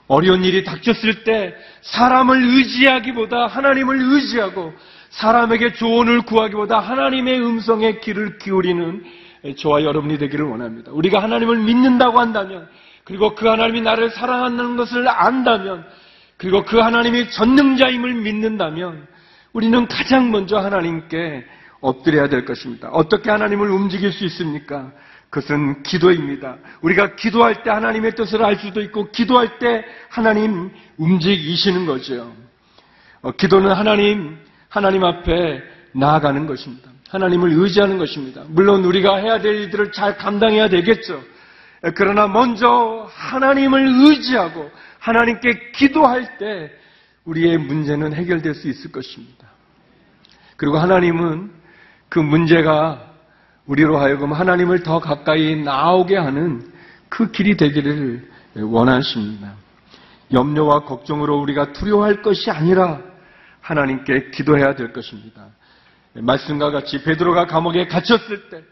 어려운 0.08 0.44
일이 0.44 0.64
닥쳤을 0.64 1.24
때 1.24 1.56
사람을 1.82 2.44
의지하기보다 2.44 3.48
하나님을 3.48 4.00
의지하고 4.02 4.74
사람에게 5.12 5.74
조언을 5.74 6.24
구하기보다 6.24 6.80
하나님의 6.80 7.40
음성에 7.40 8.00
귀를 8.00 8.40
기울이는 8.40 9.04
저와 9.58 9.84
여러분이 9.84 10.18
되기를 10.18 10.46
원합니다. 10.46 10.92
우리가 10.92 11.22
하나님을 11.22 11.58
믿는다고 11.60 12.20
한다면 12.20 12.68
그리고 13.04 13.36
그 13.36 13.48
하나님이 13.48 13.82
나를 13.82 14.10
사랑한다는 14.10 14.78
것을 14.78 15.08
안다면 15.08 15.86
그리고 16.38 16.64
그 16.64 16.80
하나님이 16.80 17.30
전능자임을 17.30 18.16
믿는다면 18.16 19.08
우리는 19.54 19.88
가장 19.88 20.32
먼저 20.32 20.58
하나님께 20.58 21.46
엎드려야 21.84 22.30
될 22.30 22.46
것입니다. 22.46 22.90
어떻게 22.90 23.30
하나님을 23.30 23.70
움직일 23.70 24.12
수 24.14 24.24
있습니까? 24.26 24.92
그것은 25.30 25.84
기도입니다. 25.84 26.58
우리가 26.82 27.16
기도할 27.16 27.64
때 27.64 27.70
하나님의 27.70 28.16
뜻을 28.16 28.44
알 28.44 28.56
수도 28.56 28.82
있고, 28.82 29.12
기도할 29.12 29.60
때 29.60 29.84
하나님 30.10 30.72
움직이시는 30.98 31.86
거죠. 31.86 32.34
어, 33.22 33.32
기도는 33.32 33.72
하나님, 33.72 34.38
하나님 34.70 35.04
앞에 35.04 35.62
나아가는 35.92 36.48
것입니다. 36.48 36.90
하나님을 37.10 37.52
의지하는 37.52 37.98
것입니다. 37.98 38.44
물론 38.48 38.86
우리가 38.86 39.18
해야 39.18 39.40
될 39.40 39.56
일들을 39.56 39.92
잘 39.92 40.18
감당해야 40.18 40.70
되겠죠. 40.70 41.22
그러나 41.96 42.28
먼저 42.28 43.10
하나님을 43.14 43.86
의지하고 44.08 44.72
하나님께 45.00 45.72
기도할 45.74 46.38
때 46.38 46.72
우리의 47.26 47.58
문제는 47.58 48.14
해결될 48.14 48.56
수 48.56 48.70
있을 48.70 48.92
것입니다. 48.92 49.48
그리고 50.56 50.78
하나님은 50.78 51.63
그 52.14 52.20
문제가 52.20 53.02
우리로 53.66 53.98
하여금 53.98 54.34
하나님을 54.34 54.84
더 54.84 55.00
가까이 55.00 55.56
나오게 55.56 56.16
하는 56.16 56.62
그 57.10 57.32
길이 57.32 57.58
되기를 57.58 58.30
원하십니다. 58.54 59.54
염려와 60.32 60.82
걱정으로 60.82 61.40
우리가 61.40 61.74
두려워할 61.74 62.22
것이 62.22 62.52
아니라 62.52 63.02
하나님께 63.62 64.30
기도해야 64.30 64.76
될 64.76 64.94
것입니다. 64.94 65.48
말씀과 66.14 66.70
같이 66.70 67.04
베드로가 67.04 67.48
감옥에 67.48 67.88
갇혔을 67.88 68.50
때 68.52 68.64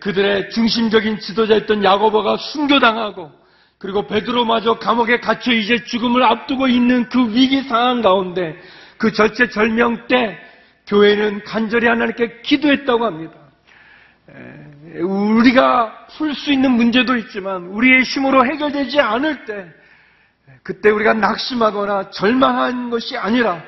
그들의 0.00 0.48
중심적인 0.48 1.20
지도자였던 1.20 1.84
야고보가 1.84 2.38
순교당하고 2.38 3.30
그리고 3.76 4.06
베드로마저 4.06 4.78
감옥에 4.78 5.20
갇혀 5.20 5.52
이제 5.52 5.84
죽음을 5.84 6.22
앞두고 6.22 6.66
있는 6.66 7.10
그 7.10 7.28
위기 7.28 7.60
상황 7.60 8.00
가운데 8.00 8.56
그 8.96 9.12
절체절명 9.12 10.06
때 10.06 10.38
교회는 10.90 11.44
간절히 11.44 11.86
하나님께 11.86 12.40
기도했다고 12.42 13.04
합니다. 13.04 13.34
에, 14.28 15.00
우리가 15.00 16.06
풀 16.16 16.34
수 16.34 16.52
있는 16.52 16.72
문제도 16.72 17.16
있지만 17.16 17.66
우리의 17.66 18.02
힘으로 18.02 18.44
해결되지 18.44 19.00
않을 19.00 19.44
때 19.44 19.72
그때 20.64 20.90
우리가 20.90 21.14
낙심하거나 21.14 22.10
절망한 22.10 22.90
것이 22.90 23.16
아니라 23.16 23.62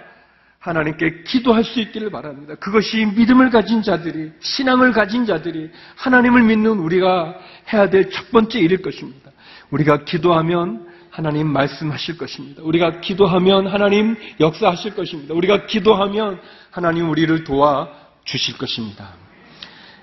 하나님께 0.58 1.22
기도할 1.24 1.64
수 1.64 1.80
있기를 1.80 2.10
바랍니다. 2.10 2.54
그것이 2.56 3.06
믿음을 3.06 3.50
가진 3.50 3.82
자들이, 3.82 4.32
신앙을 4.40 4.92
가진 4.92 5.24
자들이 5.24 5.70
하나님을 5.96 6.42
믿는 6.42 6.70
우리가 6.78 7.34
해야 7.72 7.88
될 7.88 8.10
첫 8.10 8.30
번째 8.30 8.60
일일 8.60 8.82
것입니다. 8.82 9.30
우리가 9.70 10.04
기도하면 10.04 10.86
하나님 11.10 11.48
말씀하실 11.48 12.16
것입니다. 12.16 12.62
우리가 12.62 13.00
기도하면 13.00 13.66
하나님 13.66 14.16
역사하실 14.40 14.94
것입니다. 14.94 15.34
우리가 15.34 15.66
기도하면 15.66 16.40
하나님 16.72 17.10
우리를 17.10 17.44
도와 17.44 17.86
주실 18.24 18.56
것입니다. 18.56 19.10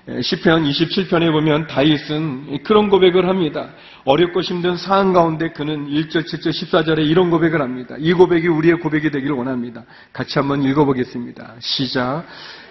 예, 0.08 0.22
시편 0.22 0.62
27편에 0.62 1.32
보면 1.32 1.66
다윗은 1.66 2.62
그런 2.62 2.88
고백을 2.88 3.28
합니다. 3.28 3.70
어렵고 4.04 4.40
힘든 4.40 4.76
상황 4.76 5.12
가운데 5.12 5.50
그는 5.50 5.88
1절, 5.88 6.24
7절, 6.24 6.50
14절에 6.50 6.98
이런 7.04 7.28
고백을 7.28 7.60
합니다. 7.60 7.96
이 7.98 8.12
고백이 8.12 8.46
우리의 8.46 8.78
고백이 8.78 9.10
되기를 9.10 9.34
원합니다. 9.34 9.82
같이 10.12 10.38
한번 10.38 10.62
읽어보겠습니다. 10.62 11.54
시작. 11.58 12.24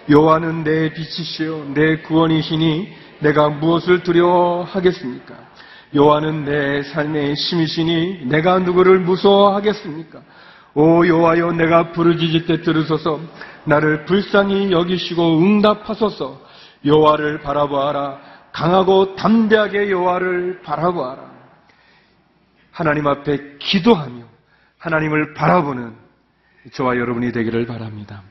여호와는 0.08 0.64
내 0.64 0.94
빛이시요 0.94 1.72
내 1.74 1.98
구원이시니 1.98 2.88
내가 3.18 3.50
무엇을 3.50 4.02
두려워하겠습니까? 4.02 5.34
여호와는 5.94 6.46
내 6.46 6.82
삶의 6.84 7.34
힘이시니 7.34 8.24
내가 8.24 8.60
누구를 8.60 9.00
무서워하겠습니까? 9.00 10.22
오 10.74 11.06
여호와여 11.06 11.52
내가 11.52 11.92
부르짖을 11.92 12.46
때 12.46 12.62
들으소서 12.62 13.20
나를 13.64 14.04
불쌍히 14.04 14.72
여기시고 14.72 15.38
응답하소서 15.38 16.40
여호와를 16.84 17.40
바라보아라 17.40 18.18
강하고 18.52 19.16
담대하게 19.16 19.90
여호와를 19.90 20.60
바라보아라 20.62 21.30
하나님 22.72 23.06
앞에 23.06 23.58
기도하며 23.58 24.24
하나님을 24.78 25.34
바라보는 25.34 25.92
저와 26.72 26.96
여러분이 26.96 27.32
되기를 27.32 27.66
바랍니다. 27.66 28.22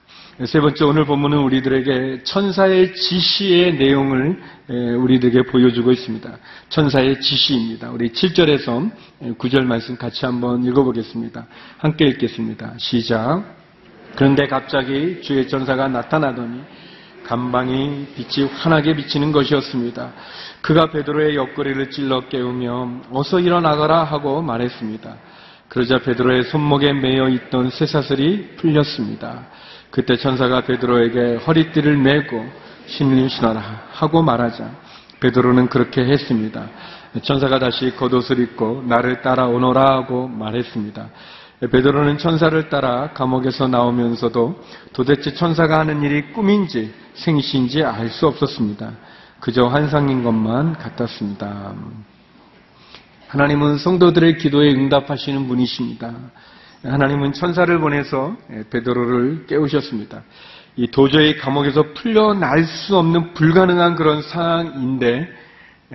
세 0.46 0.62
번째 0.62 0.86
오늘 0.86 1.06
본문은 1.06 1.38
우리들에게 1.40 2.24
천사의 2.24 2.94
지시의 2.94 3.74
내용을 3.76 4.42
우리들에게 4.70 5.52
보여주고 5.52 5.92
있습니다. 5.92 6.38
천사의 6.70 7.20
지시입니다. 7.20 7.92
우리 7.92 8.10
7절에서 8.12 8.92
9절 9.38 9.66
말씀 9.66 9.98
같이 9.98 10.26
한번 10.26 10.64
읽어보겠습니다. 10.64 11.46
함께 11.80 12.06
읽겠습니다. 12.06 12.76
시작. 12.78 13.59
그런데 14.20 14.48
갑자기 14.48 15.22
주의 15.22 15.48
천사가 15.48 15.88
나타나더니 15.88 16.62
간방이 17.24 18.08
빛이 18.18 18.50
환하게 18.50 18.98
비치는 18.98 19.32
것이었습니다. 19.32 20.12
그가 20.60 20.92
베드로의 20.92 21.38
옆구리를 21.38 21.90
찔러 21.90 22.28
깨우며 22.28 23.04
어서 23.12 23.40
일어나거라 23.40 24.04
하고 24.04 24.42
말했습니다. 24.42 25.16
그러자 25.70 26.00
베드로의 26.00 26.44
손목에 26.44 26.92
매여 26.92 27.30
있던 27.30 27.70
쇠사슬이 27.70 28.58
풀렸습니다. 28.58 29.48
그때 29.90 30.18
천사가 30.18 30.66
베드로에게 30.66 31.38
허리띠를 31.38 31.96
메고 31.96 32.46
신을 32.88 33.30
신어라 33.30 33.84
하고 33.94 34.22
말하자 34.22 34.70
베드로는 35.22 35.70
그렇게 35.70 36.04
했습니다. 36.04 36.68
천사가 37.22 37.58
다시 37.58 37.96
겉옷을 37.96 38.40
입고 38.40 38.84
나를 38.86 39.22
따라오너라 39.22 39.82
하고 39.82 40.28
말했습니다. 40.28 41.10
베드로는 41.60 42.18
천사를 42.20 42.70
따라 42.70 43.12
감옥에서 43.12 43.68
나오면서도 43.68 44.64
도대체 44.94 45.34
천사가 45.34 45.80
하는 45.80 46.04
일이 46.04 46.32
꿈인지 46.32 46.94
생시인지 47.16 47.84
알 47.84 48.10
수 48.10 48.28
없었습니다. 48.28 48.92
그저 49.42 49.68
환상인 49.68 50.24
것만 50.24 50.74
같았습니다. 50.74 51.74
하나님은 53.28 53.78
성도들의 53.78 54.38
기도에 54.38 54.74
응답하시는 54.74 55.48
분이십니다. 55.48 56.14
하나님은 56.84 57.34
천사를 57.34 57.78
보내서 57.78 58.38
베드로를 58.70 59.46
깨우셨습니다. 59.46 60.24
이 60.78 60.88
도저히 60.88 61.36
감옥에서 61.36 61.84
풀려날 61.94 62.64
수 62.64 62.98
없는 62.98 63.34
불가능한 63.34 63.96
그런 63.96 64.22
상황인데 64.22 65.28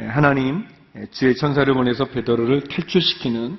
하나님 0.08 0.66
주의 1.10 1.34
천사를 1.36 1.72
보내서 1.72 2.04
베드로를 2.04 2.62
탈출시키는 2.64 3.58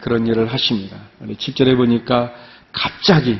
그런 0.00 0.26
일을 0.26 0.52
하십니다. 0.52 0.96
7절에 1.22 1.76
보니까 1.76 2.32
갑자기 2.72 3.38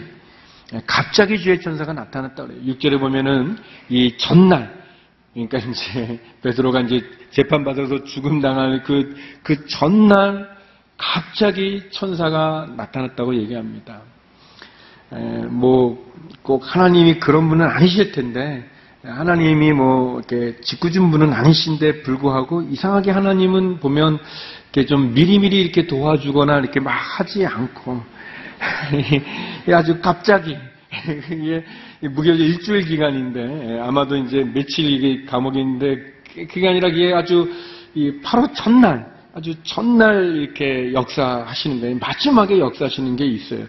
갑자기 0.86 1.38
주의 1.38 1.60
천사가 1.60 1.92
나타났다 1.92 2.46
그래요. 2.46 2.60
6절에 2.74 2.98
보면은 2.98 3.58
이 3.88 4.16
전날 4.16 4.80
그러니까 5.34 5.58
이제 5.68 6.20
베드로가 6.42 6.80
이제 6.82 7.08
재판 7.30 7.64
받아서 7.64 8.04
죽음 8.04 8.40
당할 8.40 8.82
그, 8.82 9.14
그 9.42 9.66
전날 9.66 10.48
갑자기 10.96 11.82
천사가 11.90 12.68
나타났다고 12.76 13.34
얘기합니다. 13.34 14.02
뭐 15.48 16.10
꼭 16.42 16.74
하나님이 16.74 17.20
그런 17.20 17.48
분은 17.48 17.66
아니실 17.66 18.12
텐데 18.12 18.68
하나님이 19.02 19.72
뭐 19.72 20.18
이렇게 20.18 20.60
짓궂은 20.60 21.10
분은 21.10 21.32
아니신데 21.32 22.02
불구하고 22.02 22.62
이상하게 22.62 23.10
하나님은 23.12 23.80
보면 23.80 24.18
이렇게 24.72 24.86
좀 24.86 25.14
미리미리 25.14 25.58
이렇게 25.58 25.86
도와주거나 25.86 26.58
이렇게 26.58 26.80
막 26.80 26.90
하지 26.90 27.46
않고 27.46 28.02
아주 29.72 30.00
갑자기 30.00 30.56
이게 31.32 31.64
무교제 32.08 32.44
일주일 32.44 32.84
기간인데 32.84 33.80
아마도 33.80 34.16
이제 34.16 34.44
며칠 34.44 34.84
이게 34.90 35.24
감옥인데 35.24 35.96
그게 36.48 36.68
아니라 36.68 36.88
이게 36.88 37.14
아주 37.14 37.50
바로 38.22 38.52
첫날 38.52 39.10
아주 39.32 39.54
첫날 39.62 40.36
이렇게 40.36 40.92
역사하시는 40.92 41.80
거예요. 41.80 41.98
마지막에 41.98 42.58
역사하시는 42.58 43.16
게 43.16 43.24
있어요. 43.26 43.64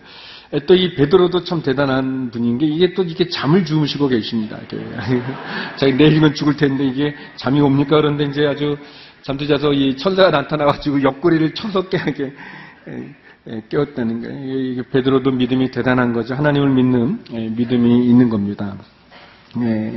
또 0.68 0.76
이 0.76 0.96
베드로도 0.96 1.46
참 1.46 1.62
대단한 1.62 2.30
분인 2.30 2.58
게 2.58 2.66
이게 2.66 2.94
또 2.94 3.04
이렇게 3.04 3.30
잠을 3.30 3.64
주무시고 3.64 4.10
계십니다. 4.10 4.60
자기 5.78 5.94
내일은 5.94 6.34
죽을 6.34 6.58
텐데 6.58 6.86
이게 6.86 7.16
잠이 7.38 7.62
옵니까? 7.62 7.96
그런데 7.96 8.26
이제 8.26 8.46
아주 8.46 8.78
잠도 9.22 9.48
자서 9.48 9.72
이 9.72 9.96
천사가 9.96 10.30
나타나가지고 10.30 11.04
옆구리를 11.04 11.54
쳐서 11.54 11.88
깨게 11.88 12.34
깨웠다는 13.70 14.22
거예요. 14.22 14.72
이게 14.72 14.82
베드로도 14.90 15.32
믿음이 15.32 15.72
대단한 15.72 16.12
거죠. 16.12 16.36
하나님을 16.36 16.70
믿는 16.70 17.56
믿음이 17.56 18.06
있는 18.08 18.30
겁니다. 18.30 18.76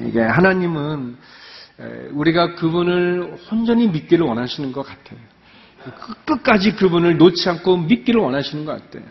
이게 0.07 0.21
하나님은 0.21 1.17
우리가 2.13 2.55
그분을 2.55 3.39
온전히 3.51 3.89
믿기를 3.89 4.25
원하시는 4.25 4.71
것 4.71 4.87
같아요. 4.87 5.19
끝까지 6.27 6.77
그분을 6.77 7.19
놓지 7.19 7.49
않고 7.49 7.77
믿기를 7.79 8.21
원하시는 8.21 8.65
것 8.65 8.73
같아요. 8.73 9.05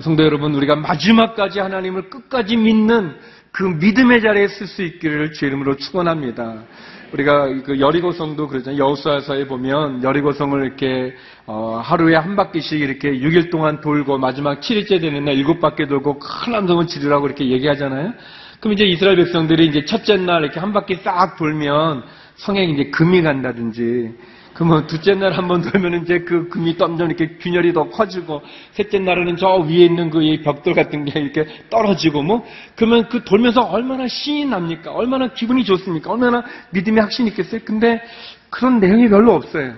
성도 0.00 0.24
여러분, 0.24 0.54
우리가 0.54 0.76
마지막까지 0.76 1.60
하나님을 1.60 2.10
끝까지 2.10 2.56
믿는 2.56 3.14
그 3.52 3.64
믿음의 3.64 4.20
자리에 4.20 4.48
쓸 4.48 4.66
수 4.66 4.82
있기를 4.82 5.32
주 5.32 5.46
이름으로 5.46 5.76
축원합니다. 5.76 6.64
우리가 7.12 7.48
그 7.64 7.80
여리고성도 7.80 8.46
그러잖아요. 8.46 8.80
여호수아서에 8.80 9.46
보면 9.46 10.02
여리고성을 10.02 10.64
이렇게 10.64 11.14
어, 11.46 11.80
하루에 11.82 12.14
한 12.14 12.36
바퀴씩 12.36 12.80
이렇게 12.80 13.10
6일 13.10 13.50
동안 13.50 13.80
돌고 13.80 14.18
마지막 14.18 14.60
7일째 14.60 15.00
되는 15.00 15.24
날 15.24 15.34
7바퀴 15.34 15.88
돌고 15.88 16.20
큰 16.20 16.54
함성을 16.54 16.86
지르라고 16.86 17.26
이렇게 17.26 17.50
얘기하잖아요. 17.50 18.12
그럼 18.60 18.74
이제 18.74 18.84
이스라엘 18.84 19.16
백성들이 19.16 19.66
이제 19.66 19.84
첫째 19.84 20.16
날 20.16 20.44
이렇게 20.44 20.60
한 20.60 20.72
바퀴 20.72 20.96
싹 20.96 21.36
돌면 21.36 22.04
성에 22.36 22.64
이제 22.64 22.90
금이 22.90 23.22
간다든지 23.22 24.14
그러면 24.60 24.86
둘째 24.86 25.14
날 25.14 25.32
한 25.32 25.48
번 25.48 25.62
돌면 25.62 26.02
이제 26.02 26.18
그 26.18 26.46
금이 26.50 26.76
점점 26.76 27.08
이렇게 27.08 27.38
균열이 27.38 27.72
더 27.72 27.88
커지고 27.88 28.42
셋째 28.72 28.98
날에는 28.98 29.38
저 29.38 29.54
위에 29.56 29.86
있는 29.86 30.10
그 30.10 30.20
벽돌 30.44 30.74
같은 30.74 31.06
게 31.06 31.18
이렇게 31.18 31.46
떨어지고 31.70 32.22
뭐 32.22 32.44
그러면 32.76 33.08
그 33.08 33.24
돌면서 33.24 33.62
얼마나 33.62 34.06
신이 34.06 34.44
납니까? 34.44 34.92
얼마나 34.92 35.32
기분이 35.32 35.64
좋습니까? 35.64 36.10
얼마나 36.12 36.44
믿음의 36.72 37.00
확신이 37.00 37.30
있겠어요? 37.30 37.62
근데 37.64 38.02
그런 38.50 38.80
내용이 38.80 39.08
별로 39.08 39.32
없어요. 39.32 39.72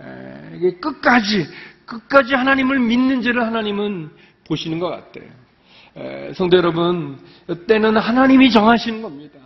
에, 0.00 0.56
이게 0.56 0.72
끝까지 0.80 1.46
끝까지 1.86 2.34
하나님을 2.34 2.80
믿는지를 2.80 3.46
하나님은 3.46 4.10
보시는 4.48 4.80
것 4.80 4.88
같아요. 4.88 5.30
에, 5.96 6.32
성도 6.34 6.56
여러분, 6.56 7.20
때는 7.68 7.96
하나님이 7.96 8.50
정하시는 8.50 9.00
겁니다. 9.00 9.38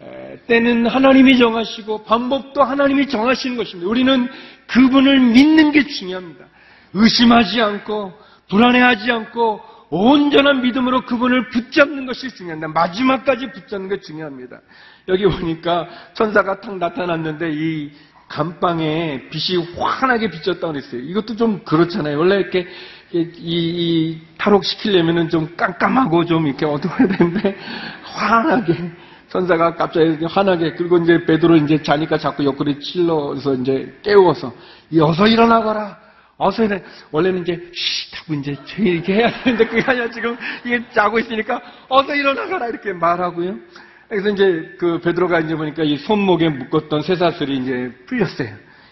에, 0.00 0.36
때는 0.46 0.86
하나님이 0.86 1.38
정하시고 1.38 2.04
방법도 2.04 2.62
하나님이 2.62 3.08
정하시는 3.08 3.56
것입니다. 3.56 3.88
우리는 3.90 4.28
그분을 4.66 5.20
믿는 5.20 5.72
게 5.72 5.86
중요합니다. 5.86 6.44
의심하지 6.92 7.60
않고 7.60 8.12
불안해하지 8.48 9.10
않고 9.10 9.60
온전한 9.88 10.62
믿음으로 10.62 11.02
그분을 11.02 11.48
붙잡는 11.50 12.06
것이 12.06 12.28
중요합니다. 12.34 12.68
마지막까지 12.68 13.52
붙잡는 13.52 13.88
게 13.88 14.00
중요합니다. 14.00 14.60
여기 15.08 15.24
보니까 15.24 15.88
천사가 16.14 16.60
탁 16.60 16.76
나타났는데 16.76 17.50
이 17.52 17.90
감방에 18.28 19.28
빛이 19.30 19.64
환하게 19.78 20.30
비쳤다고 20.30 20.72
그랬어요. 20.72 21.00
이것도 21.00 21.36
좀 21.36 21.60
그렇잖아요. 21.64 22.18
원래 22.18 22.36
이렇게 22.36 22.66
이, 23.12 23.30
이 23.38 24.20
탈옥시키려면은 24.36 25.28
좀 25.28 25.54
깜깜하고 25.56 26.24
좀 26.24 26.46
이렇게 26.46 26.66
어두워야 26.66 27.06
되는데 27.06 27.56
환하게 28.02 28.90
천사가 29.28 29.74
갑자기 29.74 30.24
환하게 30.24 30.74
그리고 30.74 30.98
이제 30.98 31.24
베드로 31.24 31.56
이제 31.56 31.82
자니까 31.82 32.18
자꾸 32.18 32.44
옆구리 32.44 32.78
찔러서 32.80 33.54
이제 33.54 33.98
깨워서 34.02 34.52
어서 35.00 35.26
일어나거라. 35.26 35.98
어서 36.38 36.64
일어나. 36.64 36.82
원래는 37.10 37.42
이제 37.42 37.54
쉿 37.54 38.16
하고 38.16 38.34
이제 38.34 38.56
이렇게 38.78 39.14
해야 39.14 39.42
되는데 39.42 39.66
그게 39.66 39.82
아니라 39.82 40.10
지금 40.10 40.36
이게 40.64 40.82
자고 40.90 41.18
있으니까 41.18 41.60
어서 41.88 42.14
일어나거라 42.14 42.68
이렇게 42.68 42.92
말하고요. 42.92 43.56
그래서 44.08 44.28
이제 44.30 44.76
그 44.78 45.00
베드로가 45.00 45.40
이제 45.40 45.56
보니까 45.56 45.82
이 45.82 45.96
손목에 45.96 46.48
묶었던 46.48 47.02
쇠사슬이 47.02 47.58
이제 47.58 47.92
풀렸어요. 48.06 48.48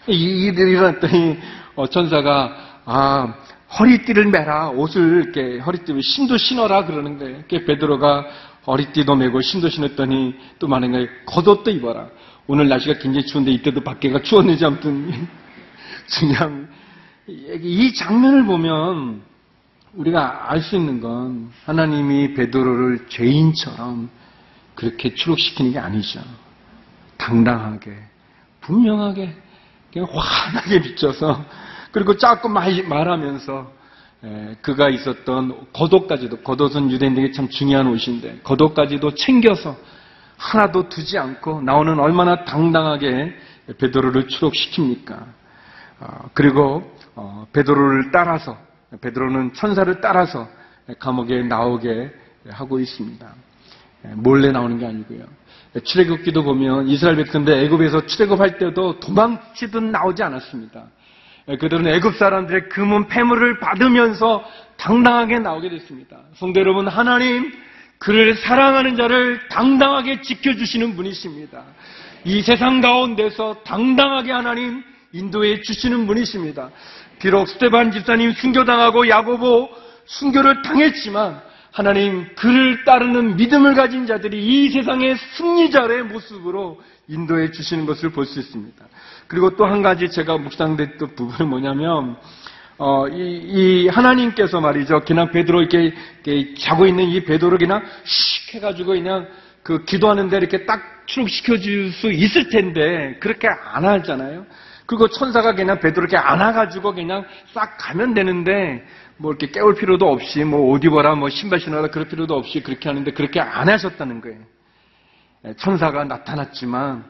이 0.07 0.47
일을 0.47 0.67
일어났더니 0.67 1.39
어, 1.75 1.87
천사가 1.87 2.81
아 2.85 3.35
허리띠를 3.79 4.25
매라 4.27 4.69
옷을 4.69 5.23
이렇게 5.23 5.59
허리띠를 5.59 6.01
신도 6.01 6.37
신어라 6.37 6.85
그러는 6.85 7.17
거예요. 7.17 7.37
이렇게 7.37 7.65
베드로가 7.65 8.25
허리띠도 8.67 9.15
매고 9.15 9.41
신도 9.41 9.69
신었더니 9.69 10.35
또 10.59 10.67
많은 10.67 10.91
거예요. 10.91 11.07
겉옷도 11.25 11.71
입어라. 11.71 12.07
오늘 12.47 12.67
날씨가 12.67 12.99
굉장히 12.99 13.25
추운데 13.25 13.51
이때도 13.51 13.81
밖에가 13.81 14.21
추웠는지 14.21 14.65
아무튼 14.65 15.27
그냥 16.19 16.67
이 17.27 17.93
장면을 17.93 18.45
보면 18.45 19.21
우리가 19.93 20.51
알 20.51 20.61
수 20.61 20.75
있는 20.75 20.99
건 20.99 21.51
하나님이 21.65 22.33
베드로를 22.33 23.07
죄인처럼 23.07 24.09
그렇게 24.75 25.13
추록시키는 25.13 25.71
게 25.71 25.79
아니죠. 25.79 26.21
당당하게, 27.17 27.97
분명하게, 28.61 29.33
그냥 29.91 30.07
환하게 30.11 30.81
비춰서, 30.81 31.45
그리고 31.91 32.17
자꾸 32.17 32.49
말, 32.49 32.83
말하면서, 32.83 33.71
에, 33.71 33.74
그가 34.61 34.89
있었던 34.89 35.67
겉옷까지도, 35.73 36.37
겉옷은 36.37 36.91
유대인에게 36.91 37.31
참 37.31 37.49
중요한 37.49 37.87
옷인데, 37.87 38.39
겉옷까지도 38.43 39.15
챙겨서 39.15 39.75
하나도 40.37 40.89
두지 40.89 41.17
않고 41.17 41.61
나오는 41.61 41.99
얼마나 41.99 42.43
당당하게 42.43 43.33
베드로를 43.77 44.27
추록시킵니까? 44.27 45.25
어, 45.99 46.29
그리고 46.33 46.91
어, 47.15 47.47
베드로를 47.53 48.11
따라서 48.11 48.57
베드로는 49.01 49.53
천사를 49.53 50.01
따라서 50.01 50.47
감옥에 50.99 51.41
나오게 51.43 52.11
하고 52.49 52.79
있습니다. 52.79 53.27
몰래 54.13 54.51
나오는 54.51 54.77
게 54.77 54.85
아니고요. 54.85 55.25
출애굽기도 55.83 56.43
보면 56.43 56.87
이스라엘 56.87 57.17
백성들 57.17 57.53
애굽에서 57.65 58.05
출애굽할 58.05 58.57
때도 58.59 58.99
도망치듯 58.99 59.83
나오지 59.83 60.23
않았습니다. 60.23 60.85
그들은 61.45 61.87
애굽 61.87 62.15
사람들의 62.15 62.69
금은 62.69 63.07
패물을 63.07 63.59
받으면서 63.59 64.43
당당하게 64.77 65.39
나오게 65.39 65.69
됐습니다. 65.69 66.17
성도 66.35 66.59
여러분, 66.59 66.87
하나님 66.87 67.51
그를 67.99 68.35
사랑하는 68.35 68.95
자를 68.95 69.39
당당하게 69.49 70.21
지켜주시는 70.21 70.95
분이십니다. 70.95 71.63
이 72.25 72.41
세상 72.41 72.81
가운데서 72.81 73.61
당당하게 73.63 74.31
하나님 74.31 74.83
인도해 75.11 75.61
주시는 75.61 76.07
분이십니다. 76.07 76.71
비록 77.19 77.47
스테반 77.47 77.91
집사님 77.91 78.33
순교당하고 78.33 79.07
야고보 79.07 79.69
순교를 80.05 80.61
당했지만 80.63 81.41
하나님 81.71 82.27
그를 82.35 82.83
따르는 82.85 83.35
믿음을 83.37 83.75
가진 83.75 84.07
자들이 84.07 84.45
이 84.45 84.69
세상의 84.69 85.15
승리자의 85.37 86.03
모습으로 86.03 86.81
인도해 87.07 87.51
주시는 87.51 87.85
것을 87.85 88.09
볼 88.11 88.25
수 88.25 88.39
있습니다. 88.39 88.85
그리고 89.27 89.55
또 89.55 89.65
한 89.65 89.81
가지 89.81 90.09
제가 90.09 90.37
묵상됐던 90.37 91.15
부분은 91.15 91.49
뭐냐면 91.49 92.17
어, 92.77 93.07
이, 93.07 93.15
이 93.15 93.87
하나님께서 93.87 94.59
말이죠. 94.59 95.01
그냥 95.05 95.31
베드로 95.31 95.61
이렇게, 95.61 95.93
이렇게 96.25 96.53
자고 96.55 96.85
있는 96.85 97.05
이 97.05 97.23
베드로 97.23 97.57
그냥 97.57 97.83
씩 98.03 98.55
해가지고 98.55 98.93
그냥 98.93 99.27
그 99.63 99.85
기도하는데 99.85 100.35
이렇게 100.37 100.65
딱 100.65 100.81
추룩시켜 101.05 101.57
줄 101.57 101.91
수 101.91 102.11
있을 102.11 102.49
텐데 102.49 103.17
그렇게 103.19 103.47
안 103.47 103.85
하잖아요. 103.85 104.45
그리고 104.85 105.07
천사가 105.07 105.55
그냥 105.55 105.79
베드로 105.79 106.03
이렇게 106.03 106.17
안아가지고 106.17 106.93
그냥 106.93 107.25
싹 107.53 107.77
가면 107.77 108.13
되는데 108.13 108.85
뭐 109.17 109.31
이렇게 109.31 109.47
깨울 109.49 109.73
필요도 109.75 110.05
없이 110.07 110.43
뭐 110.43 110.71
옷 110.73 110.83
입어라 110.83 111.15
뭐 111.15 111.29
신발 111.29 111.59
신어라 111.59 111.87
그럴 111.87 112.07
필요도 112.07 112.35
없이 112.35 112.61
그렇게 112.61 112.89
하는데 112.89 113.09
그렇게 113.11 113.39
안 113.39 113.69
하셨다는 113.69 114.21
거예요. 114.21 114.39
천사가 115.57 116.03
나타났지만 116.05 117.05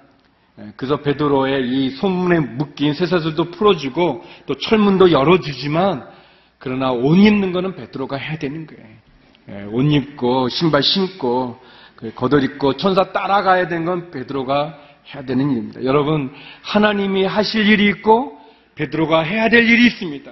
그래서 0.77 0.97
베드로의 0.97 1.67
이 1.67 1.89
손문에 1.91 2.39
묶인 2.39 2.93
쇠사슬도 2.93 3.51
풀어주고 3.51 4.23
또 4.45 4.55
철문도 4.55 5.11
열어주지만 5.11 6.07
그러나 6.57 6.91
옷 6.91 7.15
입는 7.15 7.51
거는 7.51 7.75
베드로가 7.75 8.17
해야 8.17 8.37
되는 8.37 8.65
거예요. 8.67 9.69
옷 9.71 9.83
입고 9.83 10.49
신발 10.49 10.81
신고 10.81 11.59
겉옷 12.15 12.43
입고 12.43 12.77
천사 12.77 13.11
따라가야 13.11 13.67
되는 13.67 13.85
건 13.85 14.11
베드로가 14.11 14.79
해야 15.13 15.23
되는 15.23 15.51
일입니다. 15.51 15.83
여러분 15.83 16.31
하나님이 16.61 17.25
하실 17.25 17.67
일이 17.67 17.87
있고 17.89 18.39
베드로가 18.75 19.21
해야 19.21 19.49
될 19.49 19.69
일이 19.69 19.87
있습니다. 19.87 20.31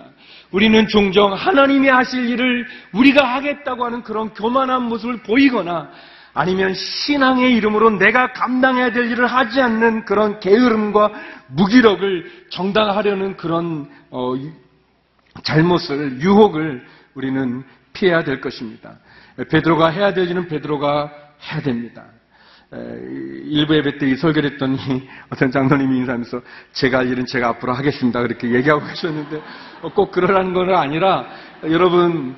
우리는 0.52 0.88
종종 0.88 1.34
하나님이 1.34 1.90
하실 1.90 2.30
일을 2.30 2.66
우리가 2.94 3.24
하겠다고 3.36 3.86
하는 3.86 4.04
그런 4.04 4.34
교만한 4.34 4.84
모습을 4.84 5.24
보이거나 5.24 5.90
아니면 6.34 6.74
신앙의 6.74 7.56
이름으로 7.56 7.92
내가 7.92 8.34
감당해야 8.34 8.92
될 8.92 9.12
일을 9.12 9.28
하지 9.28 9.62
않는 9.62 10.06
그런 10.06 10.40
게으름과 10.40 11.12
무기력을 11.50 12.48
정당하려는 12.50 13.38
그런 13.38 13.90
어, 14.10 14.34
잘못을 15.44 16.20
유혹을 16.22 16.86
우리는 17.14 17.64
피해야 17.94 18.24
될 18.24 18.42
것입니다. 18.42 18.98
베드로가 19.50 19.90
해야 19.90 20.14
될 20.14 20.30
일은 20.30 20.48
베드로가 20.48 21.12
해야 21.52 21.62
됩니다. 21.62 22.06
일부 23.46 23.76
예배 23.76 24.00
때 24.00 24.16
설교를 24.16 24.54
했더니 24.54 24.78
어떤 25.30 25.52
장로님이 25.52 25.98
인사하면서 25.98 26.42
제가 26.72 27.00
할 27.00 27.10
일은 27.10 27.26
제가 27.26 27.50
앞으로 27.50 27.74
하겠습니다. 27.74 28.22
그렇게 28.22 28.52
얘기하고 28.52 28.86
계셨는데 28.88 29.42
꼭 29.94 30.12
그러라는 30.12 30.54
건 30.54 30.74
아니라 30.74 31.28
여러분 31.64 32.36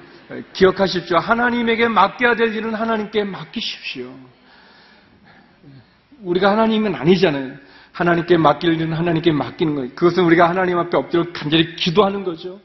기억하십시오. 0.54 1.18
하나님에게 1.18 1.88
맡겨야 1.88 2.36
될 2.36 2.54
일은 2.56 2.74
하나님께 2.74 3.24
맡기십시오. 3.24 4.14
우리가 6.22 6.52
하나님은 6.52 6.96
아니잖아요. 6.96 7.54
하나님께 7.92 8.38
맡길 8.38 8.74
일은 8.74 8.94
하나님께 8.94 9.32
맡기는 9.32 9.76
거예요. 9.76 9.90
그것은 9.96 10.24
우리가 10.24 10.50
하나님 10.50 10.78
앞에 10.78 10.98
엎드려 10.98 11.32
간절히 11.32 11.76
기도하는 11.76 12.24
거죠. 12.24 12.60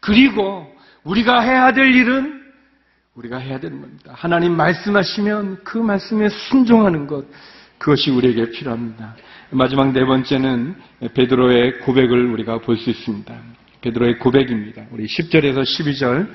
그리고 0.00 0.74
우리가 1.04 1.40
해야 1.40 1.72
될 1.72 1.94
일은 1.94 2.42
우리가 3.14 3.38
해야 3.38 3.60
되는 3.60 3.80
겁니다. 3.80 4.12
하나님 4.14 4.56
말씀하시면 4.56 5.60
그 5.62 5.78
말씀에 5.78 6.28
순종하는 6.28 7.06
것, 7.06 7.24
그것이 7.78 8.10
우리에게 8.10 8.50
필요합니다. 8.50 9.16
마지막 9.50 9.92
네 9.92 10.04
번째는 10.04 10.74
베드로의 11.14 11.80
고백을 11.80 12.26
우리가 12.26 12.58
볼 12.58 12.76
수 12.76 12.90
있습니다. 12.90 13.34
베드로의 13.82 14.18
고백입니다. 14.18 14.84
우리 14.90 15.06
10절에서 15.06 15.62
12절 15.62 16.28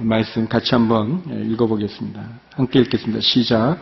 말씀 0.00 0.48
같이 0.48 0.74
한번 0.74 1.22
읽어보겠습니다. 1.52 2.20
함께 2.54 2.80
읽겠습니다. 2.80 3.20
시작. 3.20 3.78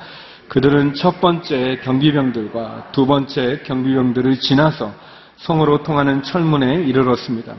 그들은 0.48 0.94
첫 0.94 1.20
번째 1.20 1.80
경비병들과 1.84 2.88
두 2.92 3.06
번째 3.06 3.60
경비병들을 3.64 4.40
지나서 4.40 4.92
성으로 5.36 5.82
통하는 5.82 6.22
철문에 6.22 6.82
이르렀습니다. 6.84 7.54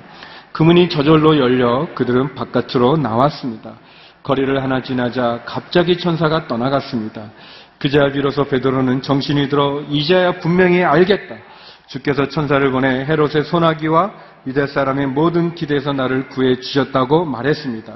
그 0.51 0.63
문이 0.63 0.89
저절로 0.89 1.37
열려 1.37 1.87
그들은 1.95 2.35
바깥으로 2.35 2.97
나왔습니다. 2.97 3.75
거리를 4.23 4.61
하나 4.61 4.81
지나자 4.81 5.41
갑자기 5.45 5.97
천사가 5.97 6.47
떠나갔습니다. 6.47 7.31
그제야 7.77 8.11
비로소 8.11 8.43
베드로는 8.43 9.01
정신이 9.01 9.47
들어 9.47 9.81
이제야 9.89 10.39
분명히 10.39 10.83
알겠다. 10.83 11.35
주께서 11.87 12.27
천사를 12.27 12.69
보내 12.71 13.05
헤롯의 13.05 13.45
소나기와 13.45 14.11
유대 14.47 14.67
사람의 14.67 15.07
모든 15.07 15.53
기대에서 15.53 15.93
나를 15.93 16.29
구해 16.29 16.59
주셨다고 16.59 17.25
말했습니다. 17.25 17.93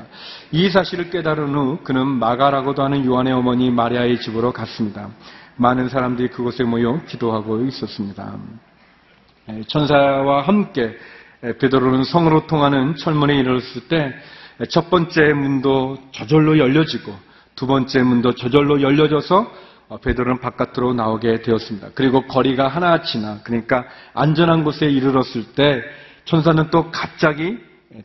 이 0.51 0.69
사실을 0.69 1.09
깨달은 1.09 1.55
후 1.55 1.79
그는 1.83 2.05
마가라고도 2.07 2.83
하는 2.83 3.05
요한의 3.05 3.33
어머니 3.33 3.71
마리아의 3.71 4.19
집으로 4.21 4.51
갔습니다. 4.51 5.09
많은 5.55 5.89
사람들이 5.89 6.29
그곳에 6.29 6.63
모여 6.63 6.99
기도하고 7.07 7.61
있었습니다. 7.65 8.35
천사와 9.67 10.41
함께 10.41 10.97
에, 11.43 11.57
베드로는 11.57 12.03
성으로 12.03 12.47
통하는 12.47 12.95
철문에 12.95 13.35
이르렀을 13.35 13.87
때 13.87 14.13
첫 14.69 14.89
번째 14.89 15.33
문도 15.33 15.97
저절로 16.11 16.57
열려지고 16.57 17.13
두 17.55 17.67
번째 17.67 18.03
문도 18.03 18.35
저절로 18.35 18.81
열려져서 18.81 19.51
어, 19.89 19.97
베드로는 19.97 20.39
바깥으로 20.39 20.93
나오게 20.93 21.41
되었습니다. 21.41 21.89
그리고 21.93 22.25
거리가 22.27 22.67
하나 22.67 23.01
지나 23.01 23.39
그러니까 23.43 23.85
안전한 24.13 24.63
곳에 24.63 24.85
이르렀을 24.89 25.53
때 25.55 25.81
천사는 26.25 26.69
또 26.69 26.89
갑자기 26.91 27.57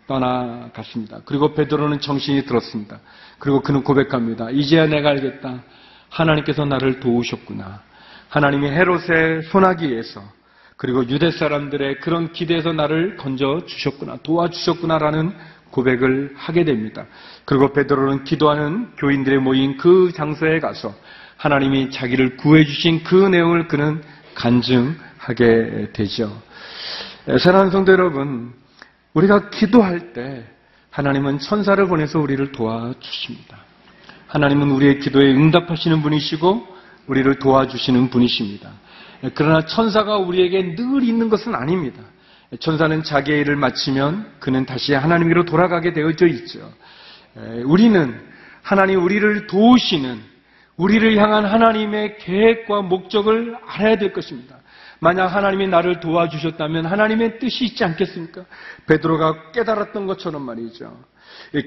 떠나갔습니다. 0.06 1.20
그리고 1.24 1.54
베드로는 1.54 2.00
정신이 2.00 2.44
들었습니다. 2.44 3.00
그리고 3.38 3.60
그는 3.60 3.82
고백합니다. 3.82 4.50
이제야 4.50 4.86
내가 4.86 5.10
알겠다. 5.10 5.62
하나님께서 6.10 6.64
나를 6.64 7.00
도우셨구나. 7.00 7.82
하나님이 8.28 8.68
헤롯의 8.68 9.44
소나기에서 9.50 10.22
그리고 10.76 11.06
유대 11.08 11.30
사람들의 11.30 12.00
그런 12.00 12.32
기대에서 12.32 12.72
나를 12.72 13.16
건져 13.16 13.62
주셨구나. 13.66 14.18
도와주셨구나라는 14.22 15.32
고백을 15.70 16.32
하게 16.36 16.64
됩니다. 16.64 17.06
그리고 17.44 17.72
베드로는 17.72 18.24
기도하는 18.24 18.90
교인들의 18.96 19.40
모인 19.40 19.76
그 19.76 20.12
장소에 20.14 20.60
가서 20.60 20.94
하나님이 21.36 21.90
자기를 21.90 22.36
구해 22.36 22.64
주신 22.64 23.02
그 23.02 23.14
내용을 23.14 23.68
그는 23.68 24.02
간증하게 24.34 25.90
되죠. 25.92 26.47
사랑하는 27.36 27.70
성도 27.70 27.92
여러분, 27.92 28.54
우리가 29.12 29.50
기도할 29.50 30.14
때 30.14 30.46
하나님은 30.88 31.40
천사를 31.40 31.86
보내서 31.86 32.20
우리를 32.20 32.52
도와주십니다. 32.52 33.58
하나님은 34.28 34.70
우리의 34.70 35.00
기도에 35.00 35.34
응답하시는 35.34 36.00
분이시고 36.00 36.66
우리를 37.06 37.38
도와주시는 37.38 38.08
분이십니다. 38.08 38.70
그러나 39.34 39.66
천사가 39.66 40.16
우리에게 40.16 40.74
늘 40.74 41.02
있는 41.02 41.28
것은 41.28 41.54
아닙니다. 41.54 42.02
천사는 42.60 43.02
자기의 43.02 43.40
일을 43.40 43.56
마치면 43.56 44.36
그는 44.40 44.64
다시 44.64 44.94
하나님으로 44.94 45.44
돌아가게 45.44 45.92
되어져 45.92 46.26
있죠. 46.28 46.72
우리는 47.66 48.18
하나님 48.62 49.04
우리를 49.04 49.46
도우시는 49.48 50.18
우리를 50.76 51.14
향한 51.18 51.44
하나님의 51.44 52.16
계획과 52.18 52.82
목적을 52.82 53.54
알아야 53.66 53.96
될 53.96 54.14
것입니다. 54.14 54.56
만약 55.00 55.26
하나님이 55.28 55.68
나를 55.68 56.00
도와주셨다면 56.00 56.86
하나님의 56.86 57.38
뜻이 57.38 57.64
있지 57.66 57.84
않겠습니까? 57.84 58.44
베드로가 58.86 59.52
깨달았던 59.52 60.06
것처럼 60.06 60.42
말이죠. 60.42 60.98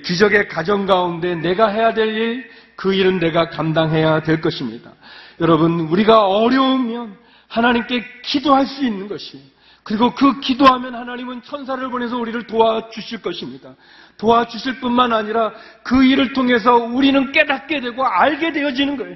기적의 0.04 0.48
가정 0.48 0.86
가운데 0.86 1.36
내가 1.36 1.68
해야 1.68 1.94
될 1.94 2.10
일, 2.10 2.50
그 2.76 2.94
일은 2.94 3.20
내가 3.20 3.50
감당해야 3.50 4.22
될 4.24 4.42
것입니다. 4.42 4.92
여러분, 5.40 5.80
우리가 5.80 6.28
어려우면 6.28 7.16
하나님께 7.48 8.04
기도할 8.24 8.66
수 8.66 8.84
있는 8.86 9.08
것이 9.08 9.42
그리고 9.84 10.14
그 10.14 10.40
기도하면 10.40 10.94
하나님은 10.94 11.42
천사를 11.44 11.90
보내서 11.90 12.18
우리를 12.18 12.46
도와주실 12.46 13.22
것입니다. 13.22 13.74
도와주실 14.18 14.80
뿐만 14.80 15.12
아니라 15.12 15.52
그 15.84 16.04
일을 16.04 16.34
통해서 16.34 16.76
우리는 16.76 17.32
깨닫게 17.32 17.80
되고 17.82 18.06
알게 18.06 18.52
되어지는 18.52 18.98
거예요. 18.98 19.16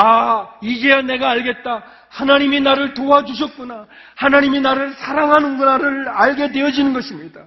아, 0.00 0.46
이제야 0.62 1.02
내가 1.02 1.30
알겠다. 1.30 1.82
하나님이 2.08 2.60
나를 2.60 2.94
도와주셨구나. 2.94 3.86
하나님이 4.14 4.60
나를 4.60 4.92
사랑하는구나를 4.92 6.08
알게 6.08 6.52
되어지는 6.52 6.92
것입니다. 6.92 7.40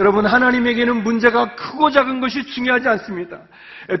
여러분, 0.00 0.26
하나님에게는 0.26 1.04
문제가 1.04 1.54
크고 1.54 1.90
작은 1.90 2.20
것이 2.20 2.42
중요하지 2.44 2.88
않습니다. 2.88 3.38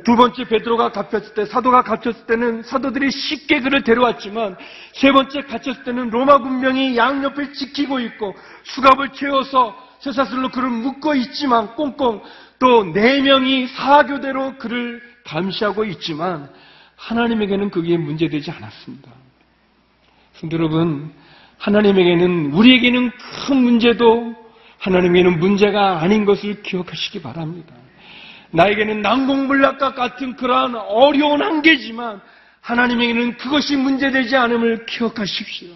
두 0.04 0.16
번째 0.16 0.44
베드로가 0.44 0.90
갇혔을 0.90 1.34
때, 1.34 1.44
사도가 1.44 1.82
갇혔을 1.82 2.26
때는 2.26 2.62
사도들이 2.64 3.10
쉽게 3.10 3.60
그를 3.60 3.82
데려왔지만, 3.84 4.56
세 4.94 5.12
번째 5.12 5.42
갇혔을 5.42 5.84
때는 5.84 6.10
로마 6.10 6.38
군병이 6.38 6.96
양옆을 6.96 7.52
지키고 7.52 8.00
있고, 8.00 8.34
수갑을 8.64 9.10
채워서 9.10 9.76
쇠사슬로 10.00 10.48
그를 10.48 10.70
묶어 10.70 11.14
있지만, 11.14 11.74
꽁꽁, 11.76 12.22
또 12.58 12.84
네 12.92 13.20
명이 13.20 13.68
사교대로 13.68 14.56
그를 14.58 15.00
감시하고 15.24 15.84
있지만, 15.84 16.48
하나님에게는 17.02 17.70
그게 17.70 17.96
문제되지 17.96 18.50
않았습니다. 18.52 19.10
성도 20.34 20.56
여러분, 20.56 21.12
하나님에게는, 21.58 22.52
우리에게는 22.52 23.10
큰 23.46 23.56
문제도 23.56 24.34
하나님에게는 24.78 25.38
문제가 25.40 26.00
아닌 26.00 26.24
것을 26.24 26.62
기억하시기 26.62 27.22
바랍니다. 27.22 27.74
나에게는 28.50 29.02
난공불락과 29.02 29.94
같은 29.94 30.36
그러한 30.36 30.74
어려운 30.76 31.42
한계지만 31.42 32.20
하나님에게는 32.60 33.36
그것이 33.36 33.76
문제되지 33.76 34.36
않음을 34.36 34.86
기억하십시오. 34.86 35.70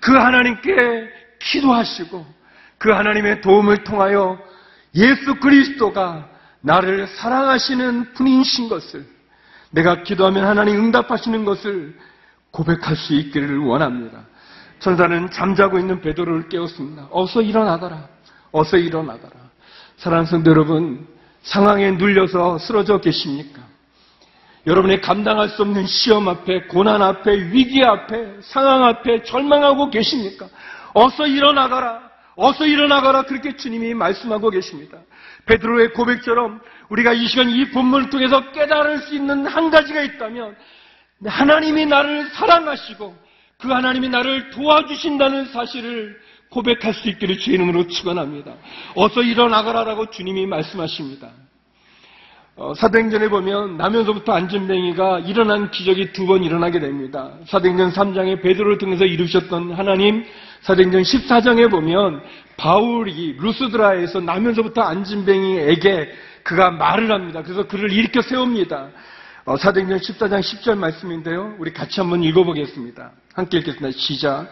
그 0.00 0.12
하나님께 0.12 0.72
기도하시고 1.40 2.26
그 2.78 2.90
하나님의 2.90 3.40
도움을 3.40 3.84
통하여 3.84 4.38
예수 4.94 5.34
그리스도가 5.36 6.28
나를 6.60 7.06
사랑하시는 7.06 8.14
분이신 8.14 8.68
것을 8.68 9.15
내가 9.76 10.02
기도하면 10.02 10.46
하나님 10.46 10.76
응답하시는 10.76 11.44
것을 11.44 11.94
고백할 12.50 12.96
수 12.96 13.14
있기를 13.14 13.58
원합니다. 13.58 14.22
천사는 14.78 15.30
잠자고 15.30 15.78
있는 15.78 16.00
베드로를 16.00 16.48
깨웠습니다. 16.48 17.08
어서 17.10 17.42
일어나거라. 17.42 18.08
어서 18.52 18.78
일어나거라. 18.78 19.36
사랑하는 19.98 20.30
성도 20.30 20.50
여러분, 20.50 21.06
상황에 21.42 21.90
눌려서 21.90 22.58
쓰러져 22.58 23.00
계십니까? 23.00 23.60
여러분의 24.66 25.02
감당할 25.02 25.50
수 25.50 25.62
없는 25.62 25.86
시험 25.86 26.26
앞에, 26.28 26.62
고난 26.68 27.02
앞에, 27.02 27.50
위기 27.52 27.84
앞에, 27.84 28.38
상황 28.40 28.82
앞에 28.84 29.24
절망하고 29.24 29.90
계십니까? 29.90 30.46
어서 30.94 31.26
일어나가라. 31.26 32.00
어서 32.34 32.66
일어나가라. 32.66 33.22
그렇게 33.22 33.56
주님이 33.56 33.92
말씀하고 33.92 34.48
계십니다. 34.48 34.98
베드로의 35.46 35.92
고백처럼 35.92 36.60
우리가 36.88 37.12
이 37.12 37.26
시간 37.26 37.48
이 37.50 37.70
본문을 37.70 38.10
통해서 38.10 38.50
깨달을 38.52 38.98
수 38.98 39.14
있는 39.14 39.46
한 39.46 39.70
가지가 39.70 40.02
있다면 40.02 40.56
하나님이 41.24 41.86
나를 41.86 42.28
사랑하시고 42.30 43.16
그 43.58 43.68
하나님이 43.68 44.08
나를 44.08 44.50
도와주신다는 44.50 45.46
사실을 45.46 46.20
고백할 46.50 46.94
수 46.94 47.08
있기를 47.08 47.38
주의 47.38 47.54
이름으로 47.56 47.86
축원합니다. 47.88 48.54
어서 48.94 49.22
일어나가라라고 49.22 50.10
주님이 50.10 50.46
말씀하십니다. 50.46 51.30
어, 52.58 52.72
사도행전에 52.74 53.28
보면 53.28 53.76
나면서부터 53.76 54.32
안전뱅이가 54.32 55.20
일어난 55.20 55.70
기적이 55.70 56.12
두 56.12 56.26
번 56.26 56.42
일어나게 56.42 56.80
됩니다. 56.80 57.32
사도행전 57.46 57.92
3장에 57.92 58.42
베드로를 58.42 58.78
통해서 58.78 59.04
이루셨던 59.04 59.72
하나님, 59.72 60.24
사도행전 60.62 61.02
14장에 61.02 61.70
보면 61.70 62.22
바울이 62.56 63.36
루스드라에서 63.38 64.20
나면서부터 64.20 64.82
안전뱅이에게 64.82 66.12
그가 66.42 66.70
말을 66.70 67.10
합니다. 67.12 67.42
그래서 67.42 67.66
그를 67.66 67.92
일으켜 67.92 68.22
세웁니다. 68.22 68.88
어, 69.44 69.56
사도행전 69.56 69.98
14장 69.98 70.40
10절 70.40 70.76
말씀인데요. 70.76 71.54
우리 71.58 71.72
같이 71.72 72.00
한번 72.00 72.22
읽어보겠습니다. 72.22 73.12
함께 73.34 73.58
읽겠습니다. 73.58 73.96
시작. 73.96 74.48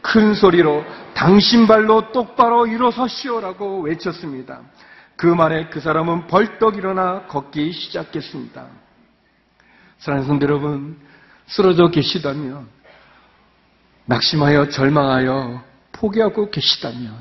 큰 0.00 0.34
소리로 0.34 0.84
당신 1.14 1.66
발로 1.66 2.12
똑바로 2.12 2.66
일어서시오라고 2.66 3.82
외쳤습니다. 3.82 4.60
그 5.16 5.26
말에 5.26 5.66
그 5.68 5.80
사람은 5.80 6.28
벌떡 6.28 6.76
일어나 6.76 7.26
걷기 7.26 7.72
시작했습니다. 7.72 8.66
사랑하는 9.98 10.28
성도 10.28 10.46
여러분, 10.46 10.96
쓰러져 11.48 11.88
계시다면, 11.88 12.68
낙심하여 14.08 14.70
절망하여 14.70 15.62
포기하고 15.92 16.50
계시다면, 16.50 17.12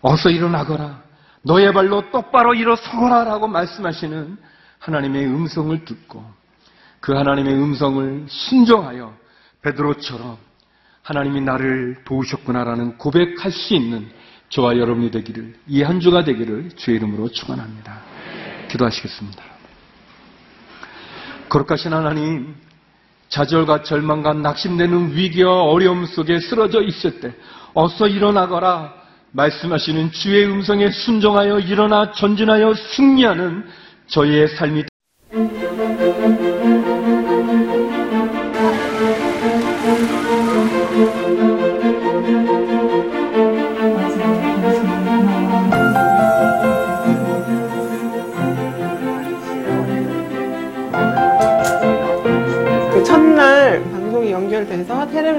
어서 0.00 0.30
일어나거라. 0.30 1.02
너의 1.42 1.72
발로 1.72 2.10
똑바로 2.10 2.54
일어서거라. 2.54 3.24
라고 3.24 3.48
말씀하시는 3.48 4.38
하나님의 4.78 5.26
음성을 5.26 5.84
듣고, 5.84 6.24
그 7.00 7.12
하나님의 7.12 7.54
음성을 7.54 8.26
순종하여 8.28 9.14
베드로처럼 9.62 10.38
하나님이 11.02 11.40
나를 11.40 12.02
도우셨구나라는 12.04 12.98
고백할 12.98 13.50
수 13.50 13.74
있는 13.74 14.08
저와 14.48 14.76
여러분이 14.78 15.10
되기를 15.10 15.54
이 15.66 15.82
한 15.82 15.98
주가 15.98 16.22
되기를 16.22 16.70
주의 16.76 16.96
이름으로 16.98 17.30
축원합니다. 17.30 18.00
기도하시겠습니다. 18.68 19.42
거룩하신 21.48 21.92
하나님, 21.92 22.54
좌절과 23.28 23.82
절망과 23.82 24.34
낙심되는 24.34 25.16
위기와 25.16 25.64
어려움 25.64 26.06
속에 26.06 26.40
쓰러져 26.40 26.82
있을 26.82 27.20
때 27.20 27.34
어서 27.74 28.06
일어나거라. 28.06 28.94
말씀하시는 29.32 30.12
주의 30.12 30.46
음성에 30.46 30.90
순종하여 30.90 31.58
일어나 31.60 32.12
전진하여 32.12 32.74
승리하는 32.74 33.66
저희의 34.06 34.48
삶이 34.48 34.84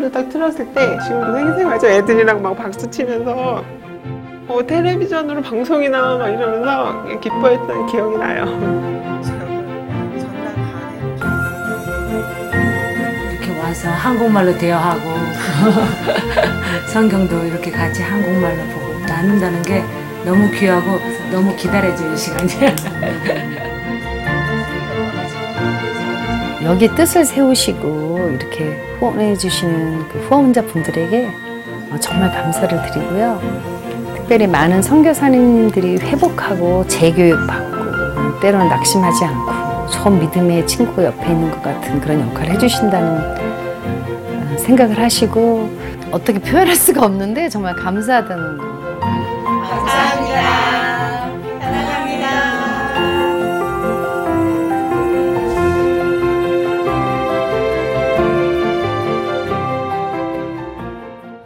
테레비를 0.08 0.12
딱 0.12 0.30
틀었을 0.30 0.74
때 0.74 0.98
지금도 1.04 1.34
생생하죠 1.34 1.88
애들이랑 1.88 2.42
막 2.42 2.56
박수 2.56 2.90
치면서 2.90 3.64
어, 4.48 4.66
텔레비전으로 4.66 5.42
방송이나 5.42 6.18
막 6.18 6.30
이러면서 6.30 7.20
기뻐했던 7.20 7.86
기억이 7.88 8.18
나요. 8.18 8.46
이렇게 13.32 13.60
와서 13.60 13.90
한국말로 13.90 14.58
대화하고 14.58 15.02
성경도 16.88 17.44
이렇게 17.46 17.72
같이 17.72 18.02
한국말로 18.02 18.64
보고 18.74 19.00
나눈다는 19.06 19.62
게 19.64 19.84
너무 20.26 20.50
귀하고 20.52 21.00
너무 21.32 21.56
기다려지는 21.56 22.16
시간이에요. 22.16 22.76
여기 26.68 26.94
뜻을 26.94 27.24
세우시고 27.24 28.38
이렇게 28.38 28.78
후원해 29.00 29.38
주시는 29.38 30.10
그 30.10 30.20
후원자 30.20 30.62
분들에게 30.64 31.30
어, 31.90 31.98
정말 32.02 32.30
감사를 32.30 32.70
드리고요. 32.92 33.40
특별히 34.14 34.48
많은 34.48 34.82
선교사님들이 34.82 35.96
회복하고 36.00 36.86
재교육받고 36.88 38.42
때로는 38.42 38.68
낙심하지 38.68 39.24
않고 39.24 39.88
처음 39.90 40.20
믿음의 40.20 40.68
친구 40.68 41.06
옆에 41.06 41.32
있는 41.32 41.50
것 41.52 41.64
같은 41.64 42.02
그런 42.02 42.20
역할을 42.20 42.56
해주신다는 42.56 43.18
어, 43.18 44.58
생각을 44.58 45.00
하시고 45.00 45.70
어떻게 46.12 46.38
표현할 46.38 46.76
수가 46.76 47.06
없는데 47.06 47.48
정말 47.48 47.78
감사하다는 47.78 48.58
거. 48.58 48.77